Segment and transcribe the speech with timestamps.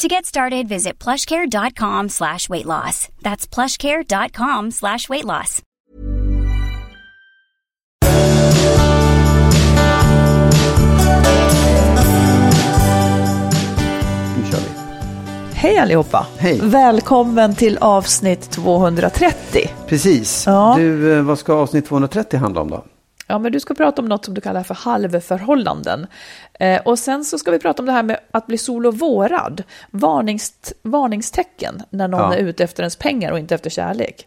[0.00, 3.08] To get started, visit plushcare.com slash weight loss.
[3.20, 5.62] That's plushcare.com slash weight loss.
[14.36, 14.70] Nu kör vi.
[15.54, 16.26] Hej allihopa!
[16.38, 16.60] Hej.
[16.62, 19.70] Välkommen till avsnitt 230.
[19.86, 20.44] Precis.
[20.46, 20.74] Ja.
[20.78, 22.84] Du, eh, vad ska avsnitt 230 handla om då?
[23.30, 26.06] Ja, men du ska prata om något som du kallar för halvförhållanden.
[26.60, 28.98] Eh, och sen så ska vi prata om det här med att bli sol och
[28.98, 29.62] vårad.
[29.90, 32.34] Varnings, varningstecken när någon Ja.
[32.34, 34.26] är ute efter ens pengar och inte efter kärlek.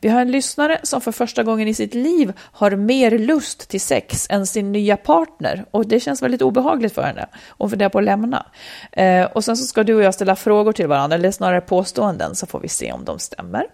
[0.00, 3.80] Vi har en lyssnare som för första gången i sitt liv har mer lust till
[3.80, 5.64] sex än sin nya partner.
[5.70, 7.26] Och det känns väldigt obehagligt för henne.
[7.58, 8.46] För det på att lämna.
[8.92, 12.34] Eh, och sen så ska du och jag ställa frågor till varandra, eller snarare påståenden,
[12.34, 13.66] så får vi se om de stämmer.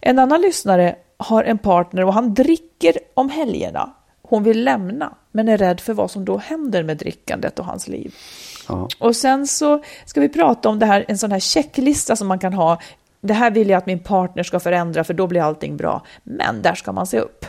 [0.00, 3.90] En annan lyssnare har en partner och han dricker om helgerna.
[4.22, 7.88] Hon vill lämna, men är rädd för vad som då händer med drickandet och hans
[7.88, 8.14] liv.
[8.68, 8.88] Ja.
[8.98, 12.38] Och sen så ska vi prata om det här, en sån här checklista som man
[12.38, 12.78] kan ha.
[13.20, 16.02] Det här vill jag att min partner ska förändra för då blir allting bra.
[16.22, 17.46] Men där ska man se upp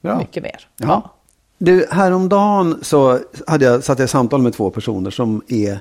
[0.00, 0.18] Bra.
[0.18, 0.68] mycket mer.
[0.76, 1.10] Ja.
[1.58, 5.78] Du, häromdagen så hade jag, satt jag i samtal med två personer som är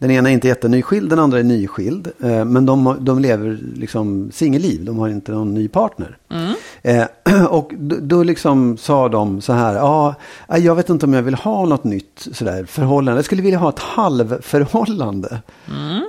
[0.00, 2.08] den ena är inte jättenyskild, den andra är nyskild.
[2.20, 6.16] Eh, men de, de lever liksom singelliv, de har inte någon ny partner.
[6.82, 7.04] Eh,
[7.48, 10.14] och då, då liksom sa de så här, ja,
[10.48, 13.18] jag vet inte om jag vill ha något nytt sådär förhållande.
[13.18, 15.42] Jag skulle vilja ha ett halvförhållande.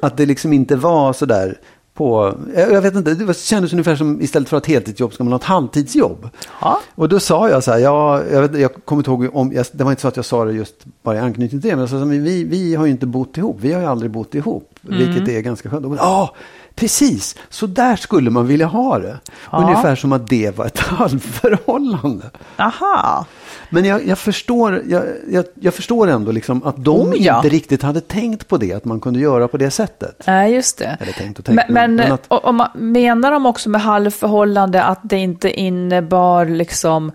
[0.01, 1.57] Att det liksom inte var sådär
[1.93, 5.13] på, jag jag vet inte, det kändes ungefär som istället för att ha ett heltidsjobb
[5.13, 6.29] ska man ha ett halvtidsjobb.
[6.61, 6.79] Ja.
[6.95, 9.65] Och då sa jag så här, ja, jag, vet, jag kommer inte ihåg om, jag,
[9.71, 11.79] det var inte så att jag sa det just bara i anknytning till det, men
[11.79, 14.11] jag sa, så här, vi, vi har ju inte bott ihop, vi har ju aldrig
[14.11, 15.85] bott ihop, vilket är ganska skönt.
[15.85, 16.35] Och, Ja,
[16.75, 19.19] precis, så där skulle man vilja ha det.
[19.51, 20.79] Ungefär som att det var ett
[21.41, 22.29] halvförhållande.
[22.57, 23.25] Aha.
[23.73, 27.37] Men jag, jag, förstår, jag, jag, jag förstår ändå liksom att de Oh, ja.
[27.37, 30.23] inte riktigt hade tänkt på det, att man kunde göra på det sättet.
[30.27, 30.97] Nej, just det.
[31.01, 33.69] Eller tänkt och tänkt, men, men- men, men att- och- och man, menar de också
[33.69, 37.11] med halvförhållande att det inte innebar liksom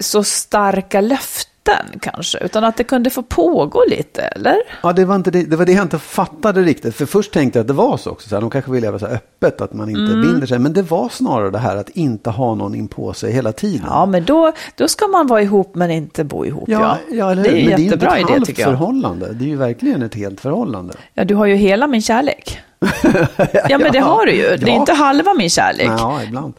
[0.00, 1.52] så starka löften
[2.00, 4.56] kanske, utan att det kunde få pågå lite, eller?
[4.82, 6.94] Ja, det var, inte det, det var det jag inte fattade riktigt.
[6.96, 8.28] För först tänkte jag att det var så också.
[8.28, 10.58] Så här, de kanske vill leva så här öppet, att man inte binder sig.
[10.58, 13.86] Men det var snarare det här att inte ha någon in på sig hela tiden.
[13.88, 16.64] Ja, men då, då ska man vara ihop men inte bo ihop.
[16.68, 17.56] Ja, ja, eller det hur?
[17.58, 18.68] är Men en det är inte jättebra ett idé tycker jag.
[18.68, 19.32] halvförhållande.
[19.32, 20.94] Det är ju verkligen ett helt förhållande.
[21.14, 22.58] Ja, du har ju hela min kärlek.
[23.68, 24.42] Ja, men det har du ju.
[24.42, 24.74] Det är Ja.
[24.74, 25.90] inte halva min kärlek.
[25.98, 26.54] Ja, ibland.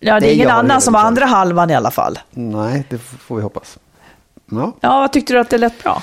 [0.00, 2.18] Ja, det är ingen annan det som har andra halvan i alla fall.
[2.30, 3.78] Nej, det får vi hoppas.
[4.50, 4.72] Ja.
[4.80, 6.02] Ja, tyckte du att det lät bra?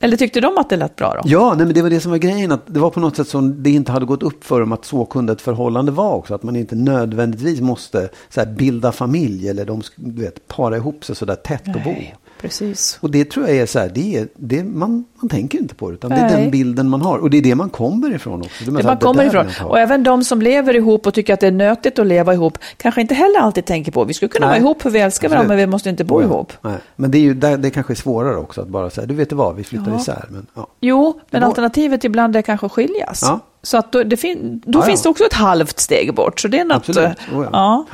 [0.00, 1.20] Eller tyckte de att det lät bra då?
[1.24, 2.52] Ja, nej, men det var det som var grejen.
[2.52, 4.84] Att det var på något sätt som det inte hade gått upp för dem att
[4.84, 6.34] så kunde ett förhållande vara också.
[6.34, 11.04] Att man inte nödvändigtvis måste så här, bilda familj eller de du vet, para ihop
[11.04, 11.94] sig så där tätt och bo.
[12.42, 12.98] Nej, precis.
[13.00, 15.88] Och det tror jag är så här, det är, det, man, man tänker inte på
[15.90, 16.42] det, utan det är Nej.
[16.42, 17.18] den bilden man har.
[17.18, 18.64] Och det är det man kommer ifrån också.
[18.64, 19.46] Det är Det man kommer ifrån.
[19.64, 22.58] Och även de som lever ihop och tycker att det är nötigt att leva ihop
[22.76, 24.04] kanske inte heller alltid tänker på.
[24.04, 24.60] Vi skulle kunna Nej.
[24.60, 26.26] vara ihop för vi älskar varandra, men vi måste inte bo Oh ja.
[26.28, 26.52] ihop.
[26.62, 26.74] Nej.
[26.96, 29.30] Men det är ju där, det kanske är svårare också att bara säga, du vet
[29.30, 30.00] du vad, vi flyttar Ja.
[30.00, 30.24] isär.
[30.30, 30.66] Men, ja.
[30.80, 33.20] Jo, men alternativet ibland är kanske att skiljas.
[33.22, 33.40] Ja.
[33.62, 36.40] Så att då, det fin- då finns det också ett halvt steg bort.
[36.40, 36.76] Så det är något...
[36.76, 37.08] Absolut.
[37.32, 37.86] eh, Oh ja.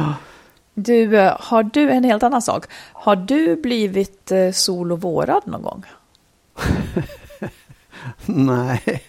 [0.75, 2.67] Du, eh, har du en helt annan sak?
[2.93, 5.85] Har du blivit eh, sol och vårad någon gång?
[8.26, 9.03] Nej.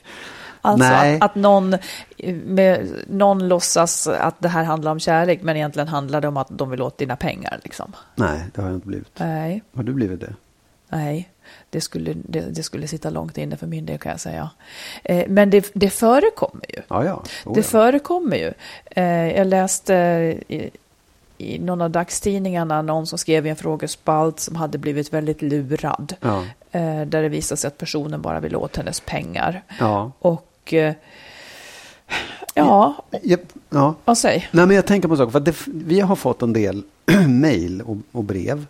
[0.61, 1.15] Alltså Nej.
[1.15, 1.73] att, att någon,
[2.17, 6.37] eh, med, någon låtsas att det här handlar om kärlek, men egentligen handlar det om
[6.37, 7.59] att de vill åt dina pengar.
[7.63, 7.95] Liksom.
[8.15, 9.19] Nej, det har jag inte blivit.
[9.19, 10.33] Nej, Har du blivit det?
[10.89, 11.29] nej.
[11.69, 14.49] Det skulle, det, det skulle sitta långt inne för min del kan jag säga.
[15.03, 16.81] Eh, men det, det förekommer ju.
[16.87, 17.23] Ja, ja.
[17.45, 17.63] Oh, Det ja.
[17.63, 18.53] förekommer ju.
[18.85, 19.93] Eh, jag läste
[20.47, 20.69] i,
[21.37, 26.13] i någon av dagstidningarna någon som skrev i en frågespalt som hade blivit väldigt lurad.
[26.21, 26.43] Ja.
[26.71, 29.63] Eh, där det visade sig att personen bara ville åt hennes pengar.
[29.79, 30.11] Ja.
[30.19, 30.93] Och eh,
[32.53, 33.37] ja, Ja,
[33.69, 33.95] ja.
[34.05, 34.49] vad säger?
[34.51, 35.31] Nej, men jag tänker på en sak.
[35.31, 36.83] För det, vi har fått en del
[37.27, 38.65] mejl och, och brev.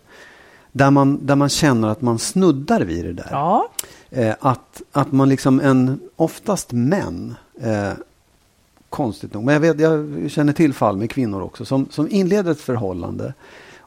[0.71, 3.27] Där man, där man känner att man snuddar vid det där.
[3.31, 3.69] Ja,
[4.15, 7.91] Eh, att, att man liksom en, oftast män, eh,
[8.95, 12.51] konstigt nog, men jag, vet, jag känner till fall med kvinnor också, som, som inleder
[12.51, 13.33] ett förhållande.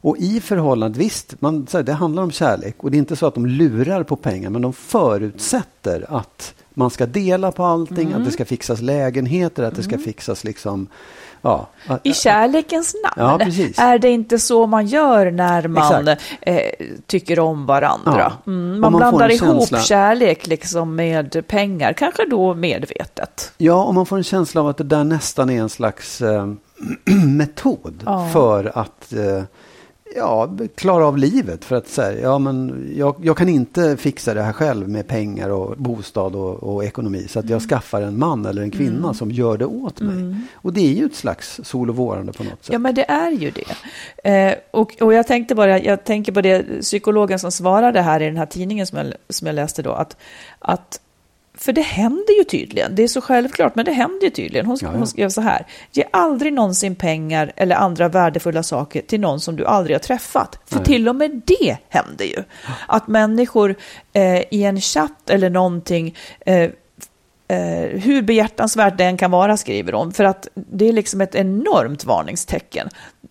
[0.01, 3.17] Och i förhållandet, visst, man, så här, det handlar om kärlek och det är inte
[3.17, 8.09] så att de lurar på pengar, men de förutsätter att man ska dela på allting,
[8.09, 8.19] Mm.
[8.21, 10.87] att det ska fixas lägenheter, att det ska fixas liksom,
[11.43, 11.67] ja.
[12.03, 13.41] i kärlekens namn.
[13.77, 13.83] Ja.
[13.85, 16.09] Är det inte så man gör när man
[16.41, 16.61] eh,
[17.07, 18.33] tycker om varandra?
[18.47, 18.53] Ja.
[18.53, 23.53] Mm, man, man blandar ihop känsla- kärlek liksom med pengar, kanske då medvetet.
[23.59, 26.47] Ja, och man får en känsla av att det där nästan är en slags eh,
[27.27, 28.03] metod
[28.33, 29.43] för att eh,
[30.17, 31.65] ja, klara av livet.
[31.65, 35.49] För att säga, ja men jag, jag kan inte fixa det här själv med pengar
[35.49, 37.27] och bostad och, och ekonomi.
[37.29, 37.53] Så att Mm.
[37.53, 40.37] jag skaffar en man eller en kvinna som gör det åt mig.
[40.55, 42.73] Och det är ju ett slags sol och vårande på något sätt.
[42.73, 44.31] Ja, men det är ju det.
[44.31, 48.25] Eh, och, och jag tänkte bara, jag tänker på det psykologen som svarade här i
[48.27, 50.17] den här tidningen som jag, som jag läste då, att,
[50.59, 51.01] att
[51.61, 54.67] för det händer ju tydligen, det är så självklart, men det händer ju tydligen.
[54.67, 54.99] Hon, Ja, ja.
[54.99, 59.57] hon skrev så här, ge aldrig någonsin pengar eller andra värdefulla saker till någon som
[59.57, 60.59] du aldrig har träffat.
[60.67, 60.85] För Nej.
[60.85, 62.43] till och med det händer ju.
[62.89, 63.75] Att människor
[64.13, 66.17] eh, i en chatt eller någonting
[66.47, 66.71] eh,
[67.49, 71.35] eh, hur behjärtansvärt det än kan vara, skriver hon, för att det är liksom ett
[71.35, 72.89] enormt varningstecken.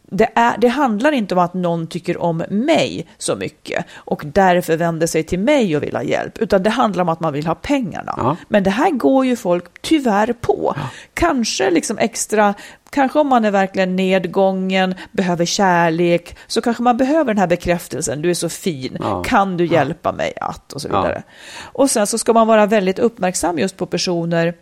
[0.09, 4.77] Det, är, det handlar inte om att någon tycker om mig så mycket och därför
[4.77, 7.48] vänder sig till mig och vill ha hjälp, utan det handlar om att man vill
[7.48, 8.13] ha pengarna.
[8.18, 8.36] Ja.
[8.48, 10.75] Men det här går ju folk tyvärr på.
[11.13, 12.54] Kanske liksom extra,
[12.89, 18.21] kanske om man är verkligen nedgången, behöver kärlek, så kanske man behöver den här bekräftelsen,
[18.21, 19.24] du är så fin, Ja.
[19.24, 21.01] kan du hjälpa mig att, och så Ja.
[21.01, 21.24] vidare.
[21.62, 24.54] Och sen så ska man vara väldigt uppmärksam just på personer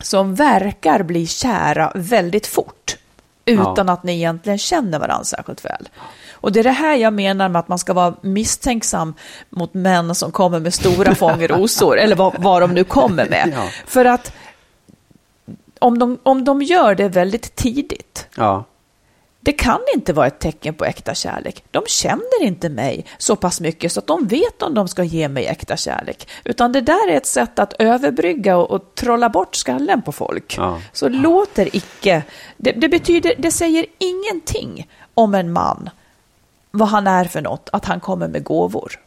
[0.00, 2.96] som verkar bli kära väldigt fort
[3.44, 5.88] utan att ni egentligen känner varandra särskilt väl.
[6.32, 9.14] Och det är det här jag menar med att man ska vara misstänksam
[9.50, 13.52] mot män som kommer med stora fångrosor, eller vad, vad de nu kommer med.
[13.56, 13.68] Ja.
[13.86, 14.32] För att
[15.78, 18.64] om de, om de gör det väldigt tidigt, Ja.
[19.44, 21.64] Det kan inte vara ett tecken på äkta kärlek.
[21.70, 25.28] De känner inte mig så pass mycket så att de vet om de ska ge
[25.28, 26.28] mig äkta kärlek.
[26.44, 30.54] Utan det där är ett sätt att överbrygga och, och trolla bort skallen på folk.
[30.58, 30.80] Ja.
[30.92, 32.22] Så låter icke...
[32.56, 35.90] Det, det betyder, det säger ingenting om en man,
[36.70, 39.00] vad han är för något, att han kommer med gåvor.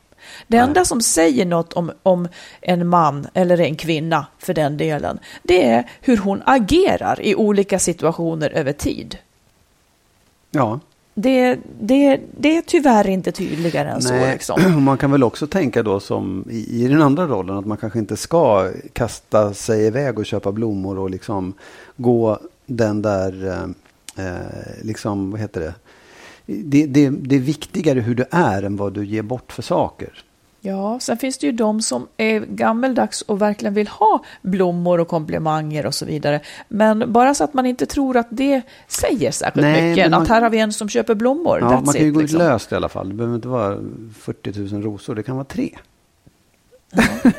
[0.47, 2.27] Det enda som säger något om, om
[2.61, 7.79] en man eller en kvinna för den delen, det är hur hon agerar i olika
[7.79, 9.17] situationer över tid.
[10.55, 10.79] Ja.
[11.17, 14.13] Det, det, det är tyvärr inte tydligare än så.
[14.13, 14.83] Liksom.
[14.85, 17.99] Man kan väl också tänka då som i, i den andra rollen att man kanske
[17.99, 21.53] inte ska kasta sig iväg och köpa blommor och liksom
[21.97, 25.73] gå den där, eh, eh, liksom, vad heter det?
[26.45, 27.09] Det, det?
[27.09, 30.23] det är viktigare hur du är än vad du ger bort för saker.
[30.65, 35.07] Ja, sen finns det ju de som är gammeldags och verkligen vill ha blommor och
[35.07, 36.39] komplimanger och så vidare.
[36.67, 40.11] Men bara så att man inte tror att det säger särskilt Nej, mycket.
[40.11, 41.59] man- Att här har vi en som köper blommor.
[41.61, 42.39] Ja, man kan ju it, gå liksom.
[42.39, 43.09] löst i alla fall.
[43.09, 43.77] Det behöver inte vara
[44.19, 45.69] 40 000 rosor, det kan vara tre.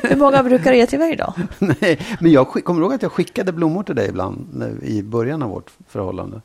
[0.01, 1.33] Hur många brukar du ge till mig då?
[1.81, 5.49] Nej, men jag kommer ihåg att jag skickade blommor till dig ibland i början av
[5.49, 6.41] vårt förhållande.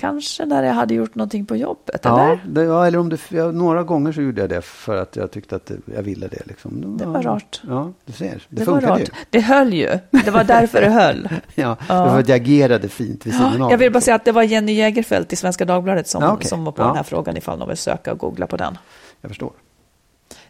[0.00, 2.40] Kanske när jag hade gjort någonting på jobbet, Ja, eller?
[2.46, 5.30] det, ja, eller om det, ja, några gånger så gjorde jag det för att jag
[5.30, 6.46] tyckte att det, jag ville det.
[6.46, 6.96] Liksom.
[6.98, 7.60] Det var rart.
[7.68, 8.26] Ja, du ser.
[8.26, 9.10] Det, Det var funkade rart.
[9.30, 9.98] Det höll ju.
[10.10, 11.28] Det var därför det höll.
[11.54, 11.62] ju.
[11.62, 13.70] Ja, det var för att jag agerade fint vid sidan av.
[13.70, 16.48] Jag vill bara säga att det var Jenny Jägerfeld i Svenska Dagbladet som, Ja, okej.
[16.48, 16.86] som var på Ja.
[16.86, 18.78] den här frågan ifall någon vill söka och googla på den.
[19.20, 19.52] Jag förstår.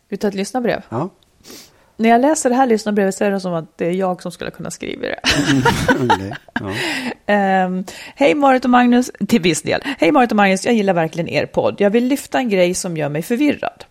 [0.09, 0.83] Vi tar ett lyssnarbrev.
[0.89, 1.09] Ja.
[2.01, 4.33] När jag läser det här lyssnarbrevet så är det som att det är jag som
[4.33, 5.21] skulle kunna skriva det.
[6.61, 6.73] Ja.
[7.27, 9.81] Ehm, Hej Marit och Magnus, till viss del.
[9.99, 11.77] Hej Marit och Magnus, jag gillar verkligen er podd.
[11.79, 13.85] Jag vill lyfta en grej som gör mig förvirrad.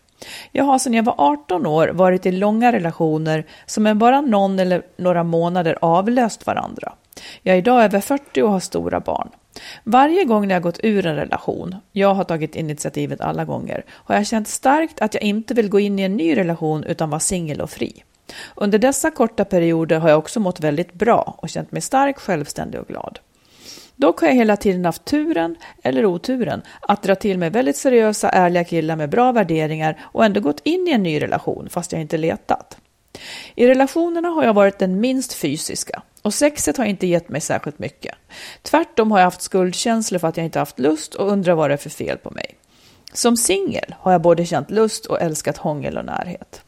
[0.51, 4.59] Jag har sedan jag var 18 år varit i långa relationer som med bara någon
[4.59, 6.93] eller några månader avlöst varandra.
[7.41, 9.29] Jag är idag över 40 och har stora barn.
[9.83, 14.15] Varje gång när jag gått ur en relation, jag har tagit initiativet alla gånger, har
[14.15, 17.19] jag känt starkt att jag inte vill gå in i en ny relation utan vara
[17.19, 18.03] singel och fri.
[18.55, 22.81] Under dessa korta perioder har jag också mått väldigt bra och känt mig stark, självständig
[22.81, 23.19] och glad.
[23.95, 28.29] Dock har jag hela tiden haft turen, eller oturen, att dra till mig väldigt seriösa,
[28.29, 32.01] ärliga killar med bra värderingar och ändå gått in i en ny relation fast jag
[32.01, 32.77] inte letat.
[33.55, 37.79] I relationerna har jag varit den minst fysiska och sexet har inte gett mig särskilt
[37.79, 38.15] mycket.
[38.61, 41.73] Tvärtom har jag haft skuldkänslor för att jag inte haft lust och undrar vad det
[41.73, 42.57] är för fel på mig.
[43.13, 46.61] Som singel har jag både känt lust och älskat hångel och närhet.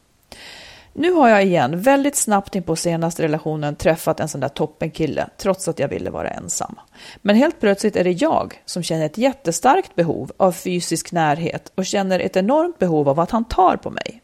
[0.93, 5.29] Nu har jag igen väldigt snabbt in på senaste relationen träffat en sån där toppenkille
[5.37, 6.79] trots att jag ville vara ensam.
[7.21, 11.85] Men helt plötsligt är det jag som känner ett jättestarkt behov av fysisk närhet och
[11.85, 14.21] känner ett enormt behov av att han tar på mig.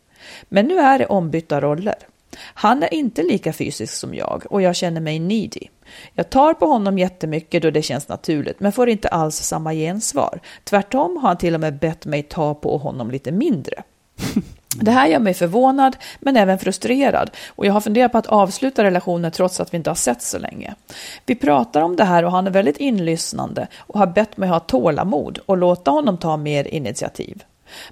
[0.50, 1.96] Men nu är det ombytta roller.
[2.40, 5.68] Han är inte lika fysisk som jag och jag känner mig needy.
[6.14, 10.40] Jag tar på honom jättemycket då det känns naturligt men får inte alls samma gensvar.
[10.64, 13.84] Tvärtom har han till och med bett mig ta på honom lite mindre.
[14.82, 18.84] Det här gör mig förvånad men även frustrerad och jag har funderat på att avsluta
[18.84, 20.76] relationen trots att vi inte har sett så länge.
[21.26, 24.60] Vi pratar om det här och han är väldigt inlyssnande och har bett mig ha
[24.60, 27.44] tålamod och låta honom ta mer initiativ.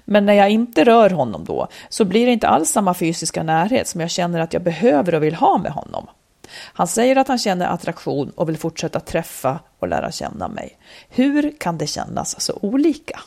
[0.04, 3.88] Men när jag inte rör honom då så blir det inte alls samma fysiska närhet
[3.88, 6.06] som jag känner att jag behöver och vill ha med honom.
[6.56, 10.78] Han säger att han känner attraktion och vill fortsätta träffa och lära känna mig.
[11.08, 13.20] Hur kan det kännas så olika?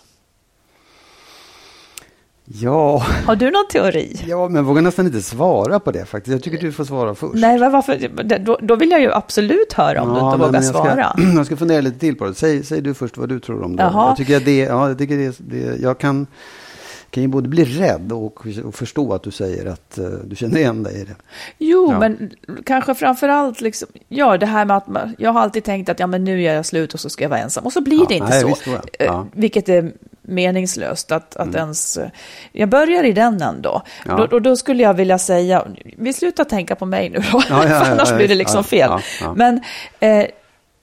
[2.49, 3.05] Ja.
[3.25, 4.23] Har du någon teori?
[4.27, 6.31] Ja, men jag vågar nästan inte svara på det faktiskt.
[6.31, 7.33] Jag tycker du får svara först.
[7.35, 8.39] Nej, varför?
[8.39, 11.13] Då, då vill jag ju absolut höra om ja, du inte vågar jag svara.
[11.13, 12.33] Ska, jag ska fundera lite till på det.
[12.33, 13.83] Säg, säg du först vad du tror om det.
[13.83, 14.07] Jaha.
[14.07, 16.27] Jag tycker att det, ja, jag tycker det, det jag kan
[17.09, 20.57] kan ju både bli rädd och, och förstå att du säger att uh, du känner
[20.57, 21.15] igen dig i det.
[21.57, 21.99] Jo, ja.
[21.99, 22.31] men
[22.65, 25.99] kanske framför allt, liksom, ja, det här med att man, jag har alltid tänkt att
[25.99, 27.65] ja, men nu gör jag slut och så ska jag vara ensam.
[27.65, 28.47] Och så blir ja, det inte nej, så.
[28.47, 28.67] Visst,
[28.99, 29.05] ja.
[29.05, 29.91] Eh, vilket är
[30.27, 31.55] meningslöst att, att mm.
[31.55, 31.99] ens...
[32.51, 33.81] Jag börjar i den ändå.
[34.05, 34.15] Ja.
[34.15, 35.67] Då, då, då, skulle jag vilja säga,
[35.97, 38.91] vi slutar tänka på mig nu då, ja, ja, annars blir det liksom fel.
[39.35, 39.61] Men
[39.99, 40.25] eh,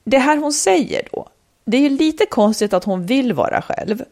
[0.03, 1.29] det här hon säger då,
[1.65, 4.03] det är lite konstigt att hon vill vara själv,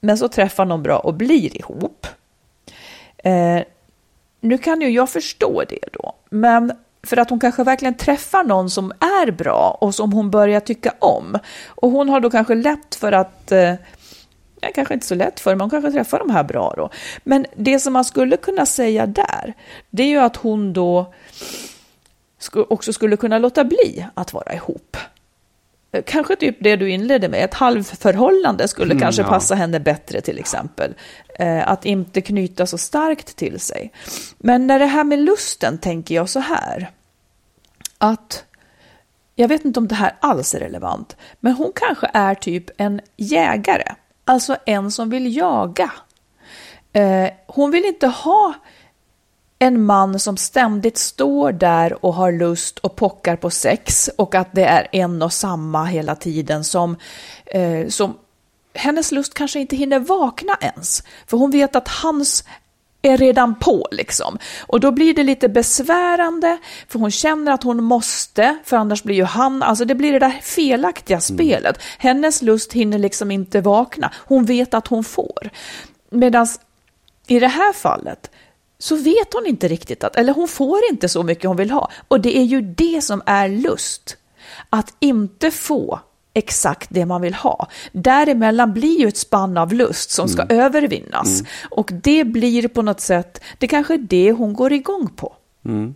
[0.00, 2.06] men så träffar någon bra och blir ihop.
[3.16, 3.60] Eh,
[4.40, 6.72] nu kan ju jag förstå det då, men
[7.06, 10.94] för att hon kanske verkligen träffar någon som är bra och som hon börjar tycka
[10.98, 11.38] om.
[11.66, 13.74] Och hon har då kanske lätt för att eh,
[14.64, 16.90] ja, kanske inte så lätt för, man kanske träffar de här bra då.
[17.24, 19.54] Men det som man skulle kunna säga där,
[19.90, 21.12] det är ju att hon då
[22.54, 24.96] också skulle kunna låta bli att vara ihop.
[26.06, 29.28] Kanske typ det du inledde med, ett halvförhållande skulle mm, kanske ja.
[29.28, 30.94] passa henne bättre till exempel.
[31.38, 33.92] Eh, att inte knyta så starkt till sig.
[34.38, 36.90] Men när det här med lusten tänker jag så här.
[37.98, 38.44] Att,
[39.34, 43.00] jag vet inte om det här alls är relevant, men hon kanske är typ en
[43.16, 43.94] jägare.
[44.24, 45.92] Alltså en som vill jaga.
[46.92, 48.54] Eh, hon vill inte ha
[49.58, 54.48] en man som ständigt står där och har lust och pockar på sex och att
[54.52, 56.96] det är en och samma hela tiden som,
[57.46, 58.18] eh, som
[58.74, 61.02] hennes lust kanske inte hinner vakna ens.
[61.26, 62.44] För hon vet att hans
[63.04, 64.38] är redan på liksom.
[64.66, 66.58] Och då blir det lite besvärande
[66.88, 70.18] för hon känner att hon måste, för annars blir ju han, alltså det blir det
[70.18, 71.20] där felaktiga mm.
[71.20, 71.78] spelet.
[71.98, 74.12] Hennes lust hinner liksom inte vakna.
[74.16, 75.50] Hon vet att hon får.
[76.10, 76.46] Medan
[77.26, 78.30] i det här fallet
[78.78, 81.90] så vet hon inte riktigt att, eller hon får inte så mycket hon vill ha.
[82.08, 84.16] Och det är ju det som är lust.
[84.70, 86.00] Att inte få
[86.34, 87.68] exakt det man vill ha.
[87.92, 90.60] Däremellan blir ju ett spann av lust som ska mm.
[90.60, 91.40] övervinnas.
[91.40, 91.46] Mm.
[91.70, 95.32] Och det blir på något sätt, det kanske är det hon går igång på.
[95.64, 95.94] Mm.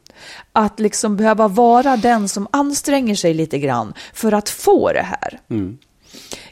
[0.52, 5.40] Att liksom behöva vara den som anstränger sig lite grann för att få det här.
[5.50, 5.78] Mm.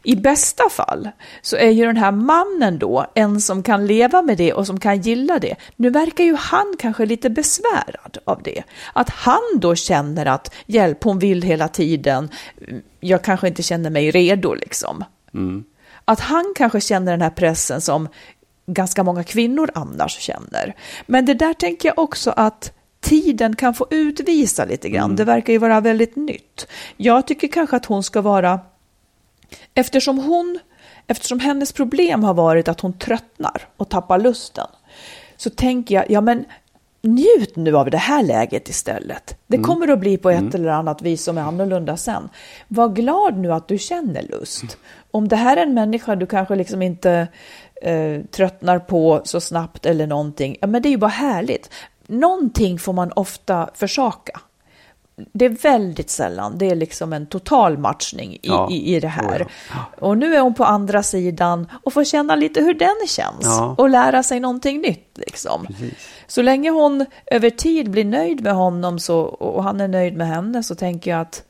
[0.03, 1.11] I bästa fall
[1.43, 4.81] så är ju den här mannen då en som kan leva med det och som
[4.81, 5.55] kan gilla det.
[5.77, 8.63] Nu verkar ju han kanske lite besvärad av det.
[8.93, 12.29] Att han då känner att hjälp, hon vill hela tiden,
[13.01, 15.05] jag kanske inte känner mig redo liksom.
[15.35, 15.65] Mm.
[16.05, 18.09] Att han kanske känner den här pressen som
[18.67, 20.77] ganska många kvinnor annars känner.
[21.07, 25.05] Men det där tänker jag också att tiden kan få utvisa lite grann.
[25.05, 25.17] Mm.
[25.17, 26.67] Det verkar ju vara väldigt nytt.
[26.97, 28.61] Jag tycker kanske att hon ska vara
[29.75, 30.59] Eftersom hon,
[31.07, 34.67] eftersom hennes problem har varit att hon tröttnar och tappar lusten,
[35.37, 36.45] så tänker jag, ja men
[37.07, 39.37] njut nu av det här läget istället.
[39.47, 39.65] Det mm.
[39.65, 40.55] kommer att bli på ett mm.
[40.55, 42.29] eller annat vis som är annorlunda sen.
[42.69, 44.63] Var glad nu att du känner lust.
[44.63, 44.75] Mm.
[45.11, 47.29] Om det här är en människa du kanske liksom inte
[47.83, 51.71] eh, tröttnar på så snabbt eller någonting, ja men det är ju bara härligt.
[52.07, 54.41] Någonting får man ofta försaka.
[55.33, 59.09] Det är väldigt sällan det är liksom en total matchning i, Ja, i, i det
[59.09, 59.39] här.
[59.39, 59.45] så
[59.75, 60.07] ja.
[60.09, 63.75] Och nu är hon på andra sidan och får känna lite hur den känns Ja.
[63.79, 65.11] och lära sig någonting nytt.
[65.19, 65.67] Liksom.
[66.27, 70.29] Så länge hon över tid blir nöjd med honom så, och han är nöjd med
[70.29, 71.43] henne så tänker jag att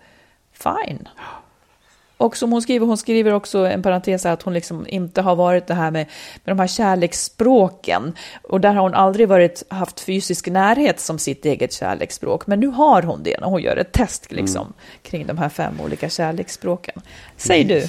[0.53, 1.09] fine.
[2.17, 5.67] Och som hon skriver, hon skriver också en parentes att hon liksom inte har varit
[5.67, 6.07] det här med,
[6.45, 8.13] med de här kärleksspråken.
[8.43, 12.47] Och där har hon aldrig varit, haft fysisk närhet som sitt eget kärleksspråk.
[12.47, 14.73] Men nu har hon det när hon gör ett test liksom, Mm.
[15.03, 17.01] kring de här fem olika kärleksspråken.
[17.37, 17.89] Säg du.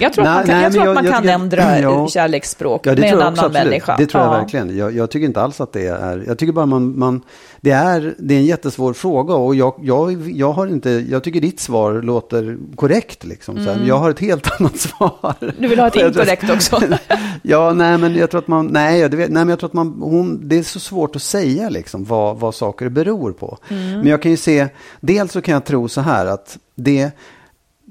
[0.00, 1.78] Jag tror Nej, att man kan, nej, jag tror att man jag- kan jag- ändra
[1.80, 2.08] ja.
[2.08, 3.52] kärleksspråk Ja, med en jag annan absolut.
[3.52, 3.96] människa.
[3.98, 4.38] Det tror jag Ja.
[4.38, 4.76] verkligen.
[4.76, 6.24] Jag, jag tycker inte alls att det är...
[6.26, 6.98] Jag tycker bara man...
[6.98, 7.20] man
[7.60, 10.90] det, är, det är en jättesvår fråga och jag, jag, jag har inte...
[10.90, 13.56] Jag tycker ditt svar låter korrekt liksom.
[13.56, 13.76] Så här.
[13.76, 15.34] Men Jag har ett helt annat svar.
[15.40, 15.54] Mm.
[15.58, 16.80] Du vill ha ett jag inkorrekt också?
[17.42, 18.66] ja, nej men jag tror att man...
[18.66, 19.98] Nej, jag, vet, nej men jag tror att man...
[20.00, 23.58] Hon, det är så svårt att säga liksom vad, vad saker beror på.
[23.68, 23.90] Mm.
[23.98, 24.68] Men jag kan ju se...
[25.00, 27.10] Dels så kan jag tro så här att det...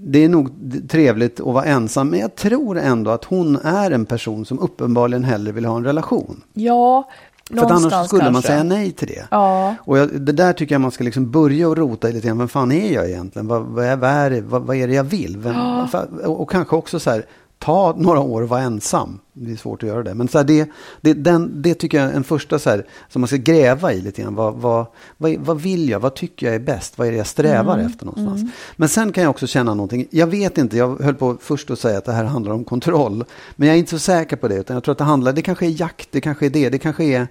[0.04, 0.50] Det är nog
[0.90, 5.24] trevligt att vara ensam, men jag tror ändå att hon är en person som uppenbarligen
[5.24, 6.42] hellre vill ha en relation.
[6.54, 7.10] Ja,
[7.50, 8.52] För att annars skulle man kanske.
[8.52, 9.26] säga nej till det.
[9.32, 9.76] Ja.
[9.80, 12.38] Och jag, det där tycker jag man ska liksom börja och rota i lite grann.
[12.38, 13.48] Vem fan är jag egentligen?
[13.48, 15.38] Vad, vad, är, vad, är, vad, vad är det jag vill?
[15.38, 17.26] Vem, för, och, och kanske också så här,
[17.62, 19.20] ta några år och vara ensam.
[19.34, 20.14] Det är svårt att göra det.
[20.14, 20.70] Men så här, det,
[21.02, 24.02] det, den, det tycker jag är en första så här, som man ska gräva i
[24.02, 24.36] lite grann.
[24.36, 24.86] Vad, vad,
[25.18, 26.00] vad, vad vill jag?
[26.00, 26.98] Vad tycker jag är bäst?
[26.98, 28.52] Vad är det jag strävar efter någonstans?
[28.76, 30.08] Men sen kan jag också känna någonting.
[30.10, 33.26] Jag vet inte, jag höll på först att säga att det här handlar om kontroll.
[33.56, 34.56] Men jag är inte så säker på det.
[34.56, 36.80] Utan jag tror att det handlar, det kanske är jakt, det kanske är det, det
[36.80, 37.28] kanske är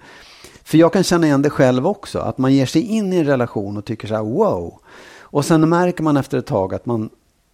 [0.64, 3.26] för jag kan känna igen det själv också, att man ger sig in i en
[3.26, 4.78] relation och tycker så här wow.
[5.20, 7.10] Och sen märker man efter ett tag att man,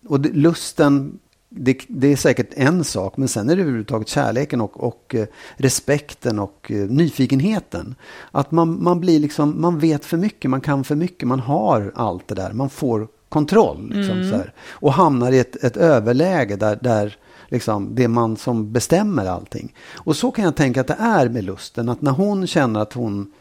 [0.08, 1.18] och det, lusten,
[1.56, 5.26] det, det är säkert en sak, men sen är det överhuvudtaget kärleken och, och eh,
[5.56, 7.94] respekten och eh, nyfikenheten.
[8.30, 11.92] Att man, man blir liksom, man vet för mycket, man kan för mycket, man har
[11.94, 13.92] allt det där, man får kontroll.
[13.94, 17.16] Liksom, här, och hamnar i ett, ett överläge där, där
[17.48, 19.74] liksom, det är man som bestämmer allting.
[19.94, 22.92] Och så kan jag tänka att det är med lusten, att när hon känner att
[22.92, 23.32] hon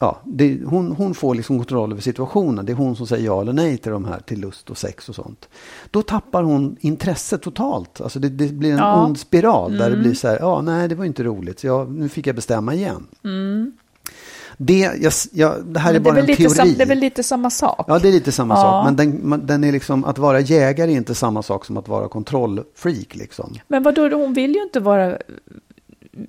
[0.00, 2.66] Ja, det, hon, hon får liksom kontroll över situationen.
[2.66, 5.08] Det är hon som säger ja eller nej till de här, till lust och sex
[5.08, 5.48] och sånt.
[5.90, 8.00] Då tappar hon intresset totalt.
[8.00, 9.04] Alltså det, det blir en Ja.
[9.04, 12.08] ond spiral där det blir så här, ja nej det var inte roligt, jag, nu
[12.08, 13.06] fick jag bestämma igen.
[14.56, 16.50] Det, jag, jag, det här är Men är bara väl en teori.
[16.50, 17.84] sam, det är väl lite samma sak?
[17.88, 18.60] Ja, det är lite samma Ja.
[18.60, 18.84] sak.
[18.84, 21.88] Men den, man- den är liksom, att vara jägare är inte samma sak som att
[21.88, 23.14] vara kontrollfreak.
[23.14, 23.54] Liksom.
[23.68, 25.18] Men vadå, hon vill ju inte vara...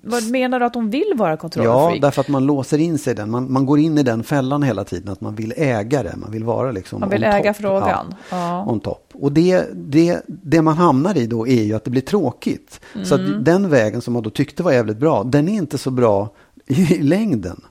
[0.04, 2.02] Vad menar du att hon vill vara Ja, kontrollfreak?
[2.02, 3.32] därför att man låser in sig i den.
[3.32, 6.16] Man, man går in i den fällan hela tiden, att man vill äga det.
[6.18, 7.62] Man vill vara liksom Man vill äga top.
[7.62, 8.14] frågan.
[8.30, 8.66] Ja, Ja.
[8.72, 9.10] on top.
[9.14, 12.80] Och det, det, det man hamnar i då är ju att det blir tråkigt.
[13.04, 13.38] Så Mm.
[13.40, 16.30] att den vägen som man då tyckte var jävligt bra, den är inte så bra
[16.68, 17.62] i längden.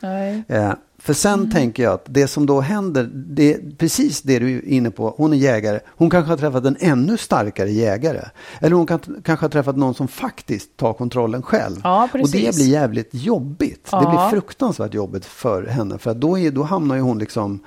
[0.00, 0.42] Nej.
[0.48, 0.72] Eh,
[1.04, 1.50] för sen Mm.
[1.50, 5.14] tänker jag att det som då händer, det är precis det du är inne på.
[5.16, 5.80] Hon är jägare.
[5.86, 8.24] Hon kanske har träffat en ännu starkare jägare.
[8.60, 11.80] Eller hon kan, kanske har träffat någon som faktiskt tar kontrollen själv.
[11.84, 13.84] Ja, och det blir jävligt jobbigt.
[13.84, 14.10] Det Ja.
[14.10, 15.98] blir fruktansvärt jobbigt för henne.
[15.98, 17.60] För då, är, då hamnar ju hon liksom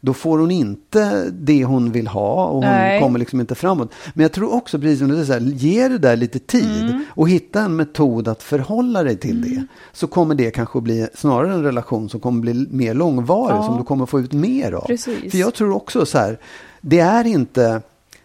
[0.00, 3.00] då får hon inte det hon vill ha och hon Nej.
[3.00, 3.92] kommer liksom inte framåt.
[4.14, 7.04] Men jag tror också, precis som du säger, ge det där lite tid Mm.
[7.10, 9.64] och hitta en metod att förhålla dig till det.
[9.92, 13.62] Så kommer det kanske bli snarare en relation som kommer bli mer långvarig, Ja.
[13.62, 14.84] som du kommer få ut mer av.
[14.86, 15.30] Precis.
[15.30, 16.38] För jag tror också så här,
[16.80, 17.82] det är inte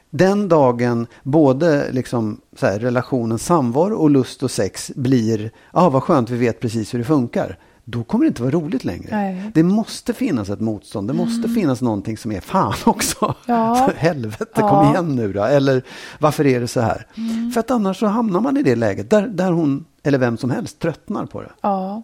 [0.10, 5.40] den dagen både liksom så här, relationen samvaro och lust och sex blir,
[5.74, 7.58] ja ah, vad skönt vi vet precis hur det funkar.
[7.88, 9.08] Då kommer det inte vara roligt längre.
[9.12, 9.52] Nej.
[9.54, 11.08] Det måste finnas ett motstånd.
[11.08, 13.36] Det måste finnas någonting som är fan också.
[13.46, 13.92] Ja.
[13.96, 14.70] Helvete, Ja.
[14.70, 15.44] kom igen nu då.
[15.44, 15.84] Eller
[16.20, 17.08] varför är det så här?
[17.54, 20.52] För att annars så hamnar man i det läget där, där hon, eller vem som
[20.52, 21.50] helst, tröttnar på det.
[21.62, 22.04] Ja.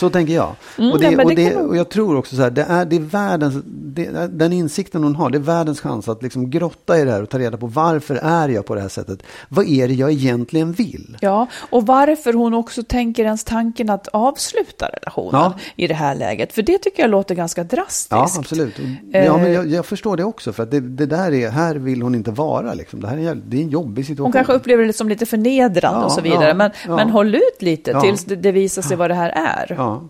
[0.00, 0.54] Så tänker jag.
[0.78, 2.96] Mm, och, det, ja, och, det och jag tror också så här, det är, det
[2.96, 7.04] är världens, det, den insikten hon har, det är världens chans att liksom grotta i
[7.04, 9.22] det här och ta reda på varför är jag på det här sättet?
[9.48, 11.16] Vad är det jag egentligen vill?
[11.20, 15.54] Ja, och varför hon också tänker ens tanken att avsluta relationen Ja.
[15.76, 16.52] i det här läget.
[16.52, 18.08] För det tycker jag låter ganska drastiskt.
[18.10, 18.74] Ja, absolut.
[19.12, 22.02] Ja, men jag, jag förstår det också, för att det, det där är, här vill
[22.02, 22.74] hon inte vara.
[22.74, 23.00] Liksom.
[23.00, 24.24] Det här är, det är en jobbig situation.
[24.24, 26.54] Hon kanske upplever det som lite förnedrande Ja, och så vidare.
[26.54, 29.51] men, men håll ut lite tills det, det visar sig vad det här är.
[29.78, 30.02] Ja,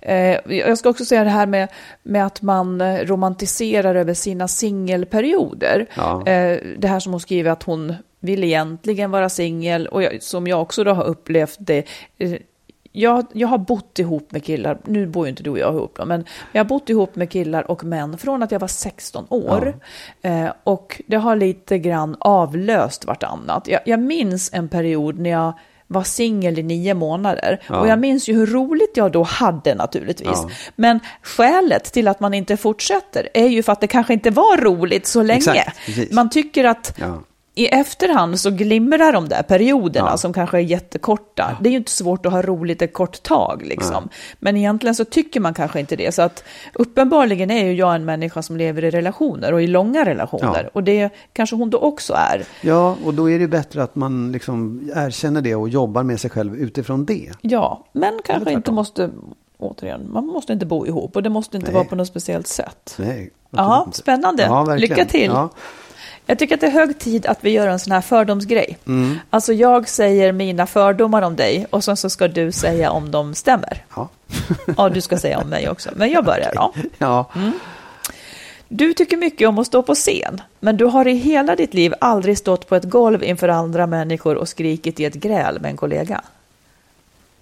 [0.00, 1.68] Eh, jag ska också säga det här med,
[2.02, 5.86] med att man eh, romantiserar över sina singelperioder.
[5.94, 6.26] Ja.
[6.26, 10.46] Eh, det här som hon skriver att hon vill egentligen vara singel och jag, som
[10.46, 11.84] jag också då har upplevt det.
[12.92, 15.98] Jag, jag har bott ihop med killar, nu bor ju inte du och jag ihop
[16.06, 19.74] men jag har bott ihop med killar och män från att jag var 16 år.
[20.22, 23.68] Eh, och det har lite grann avlöst vartannat.
[23.68, 25.52] Jag, jag minns en period när jag
[25.92, 27.62] var singel i nio månader.
[27.66, 27.80] Ja.
[27.80, 30.28] Och jag minns ju hur roligt jag då hade naturligtvis.
[30.32, 30.50] Ja.
[30.76, 34.56] Men skälet till att man inte fortsätter är ju för att det kanske inte var
[34.56, 35.38] roligt så länge.
[35.38, 37.22] Exakt, man tycker att Ja.
[37.54, 40.16] I efterhand så glimrar de där perioderna Ja.
[40.16, 41.56] som kanske är jättekorta.
[41.60, 44.08] Det är ju inte svårt att ha roligt ett kort tag liksom.
[44.38, 46.14] Men egentligen så tycker man kanske inte det.
[46.14, 50.04] Så att uppenbarligen är ju jag en människa som lever i relationer och i långa
[50.04, 50.62] relationer.
[50.64, 50.70] Ja.
[50.72, 52.44] Och det kanske hon då också är.
[52.60, 56.30] Ja, och då är det bättre att man liksom erkänner det och jobbar med sig
[56.30, 57.30] själv utifrån det.
[57.40, 59.10] Ja, men kanske inte måste,
[59.58, 61.74] återigen, man måste inte bo ihop och det måste inte Nej.
[61.74, 62.94] vara på något speciellt sätt.
[62.98, 63.98] Nej, Ja, inte.
[63.98, 64.42] spännande.
[64.42, 64.96] Ja, verkligen.
[64.96, 65.30] Lycka till.
[65.30, 65.50] Ja.
[66.26, 68.78] Jag tycker att det är hög tid att vi gör en sån här fördomsgrej.
[68.86, 69.18] Mm.
[69.30, 73.34] Alltså jag säger mina fördomar om dig och sen så ska du säga om de
[73.34, 73.84] stämmer.
[73.96, 74.08] Ja.
[74.76, 75.90] Ja, du ska säga om mig också.
[75.96, 76.72] Men jag börjar då.
[76.98, 77.30] ja.
[77.36, 77.52] Mm.
[78.68, 81.94] Du tycker mycket om att stå på scen, men du har i hela ditt liv
[82.00, 85.76] aldrig stått på ett golv inför andra människor och skrikit i ett gräl med en
[85.76, 86.20] kollega.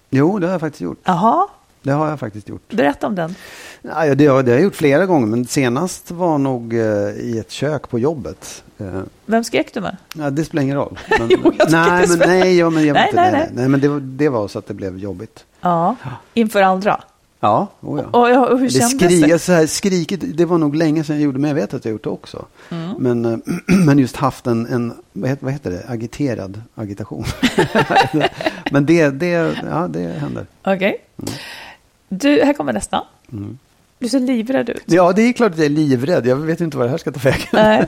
[0.09, 0.99] Jo, det har jag faktiskt gjort.
[1.03, 1.47] Jaha,
[1.81, 2.69] Det har jag faktiskt gjort.
[2.73, 3.35] berätta om den.
[3.81, 7.37] Ja, det, har, det har jag gjort flera gånger, men senast var nog eh, i
[7.39, 8.63] ett kök på jobbet.
[8.81, 9.97] Eh, Vem skrek du med?
[10.15, 10.99] ja, det spelar ingen roll.
[11.19, 13.67] Men, Jo, jag nej, men, nej, ja, men jag Nej, inte, nej, nej, nej.
[13.67, 15.45] men det, var- det var så att det blev jobbigt.
[15.61, 15.95] Ja,
[16.33, 17.01] inför andra.
[17.43, 18.05] Ja, oh ja.
[18.19, 19.39] Och, och hur det kändes det?
[19.39, 21.91] så här, skriket, det var nog länge sedan jag gjorde, men jag vet att jag
[21.91, 22.45] gjort det också.
[22.69, 22.89] Mm.
[22.99, 23.37] Men, eh,
[23.85, 27.25] men just haft en, en vad, heter, vad heter det, agiterad agitation.
[28.71, 29.27] men det, det,
[29.69, 30.45] ja, det händer.
[30.63, 31.05] Okej.
[31.17, 31.33] Mm.
[32.09, 33.03] Du, här kommer nästa.
[34.01, 34.83] Du ser livrädd ut.
[34.85, 36.27] Ja, det är klart att jag är livrädd.
[36.27, 37.47] Jag vet inte vad det här ska ta vägen.
[37.53, 37.87] Nej.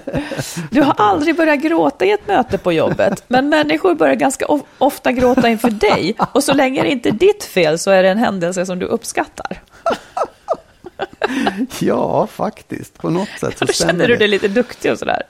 [0.71, 4.61] Du har aldrig börjat gråta i ett möte på jobbet, men människor börjar ganska of-
[4.77, 6.15] ofta gråta inför dig.
[6.33, 8.85] Och så länge det inte är ditt fel så är det en händelse som du
[8.85, 9.61] uppskattar.
[11.79, 12.97] Ja, faktiskt.
[12.97, 15.23] På något sätt så känner du dig lite duktig och sådär.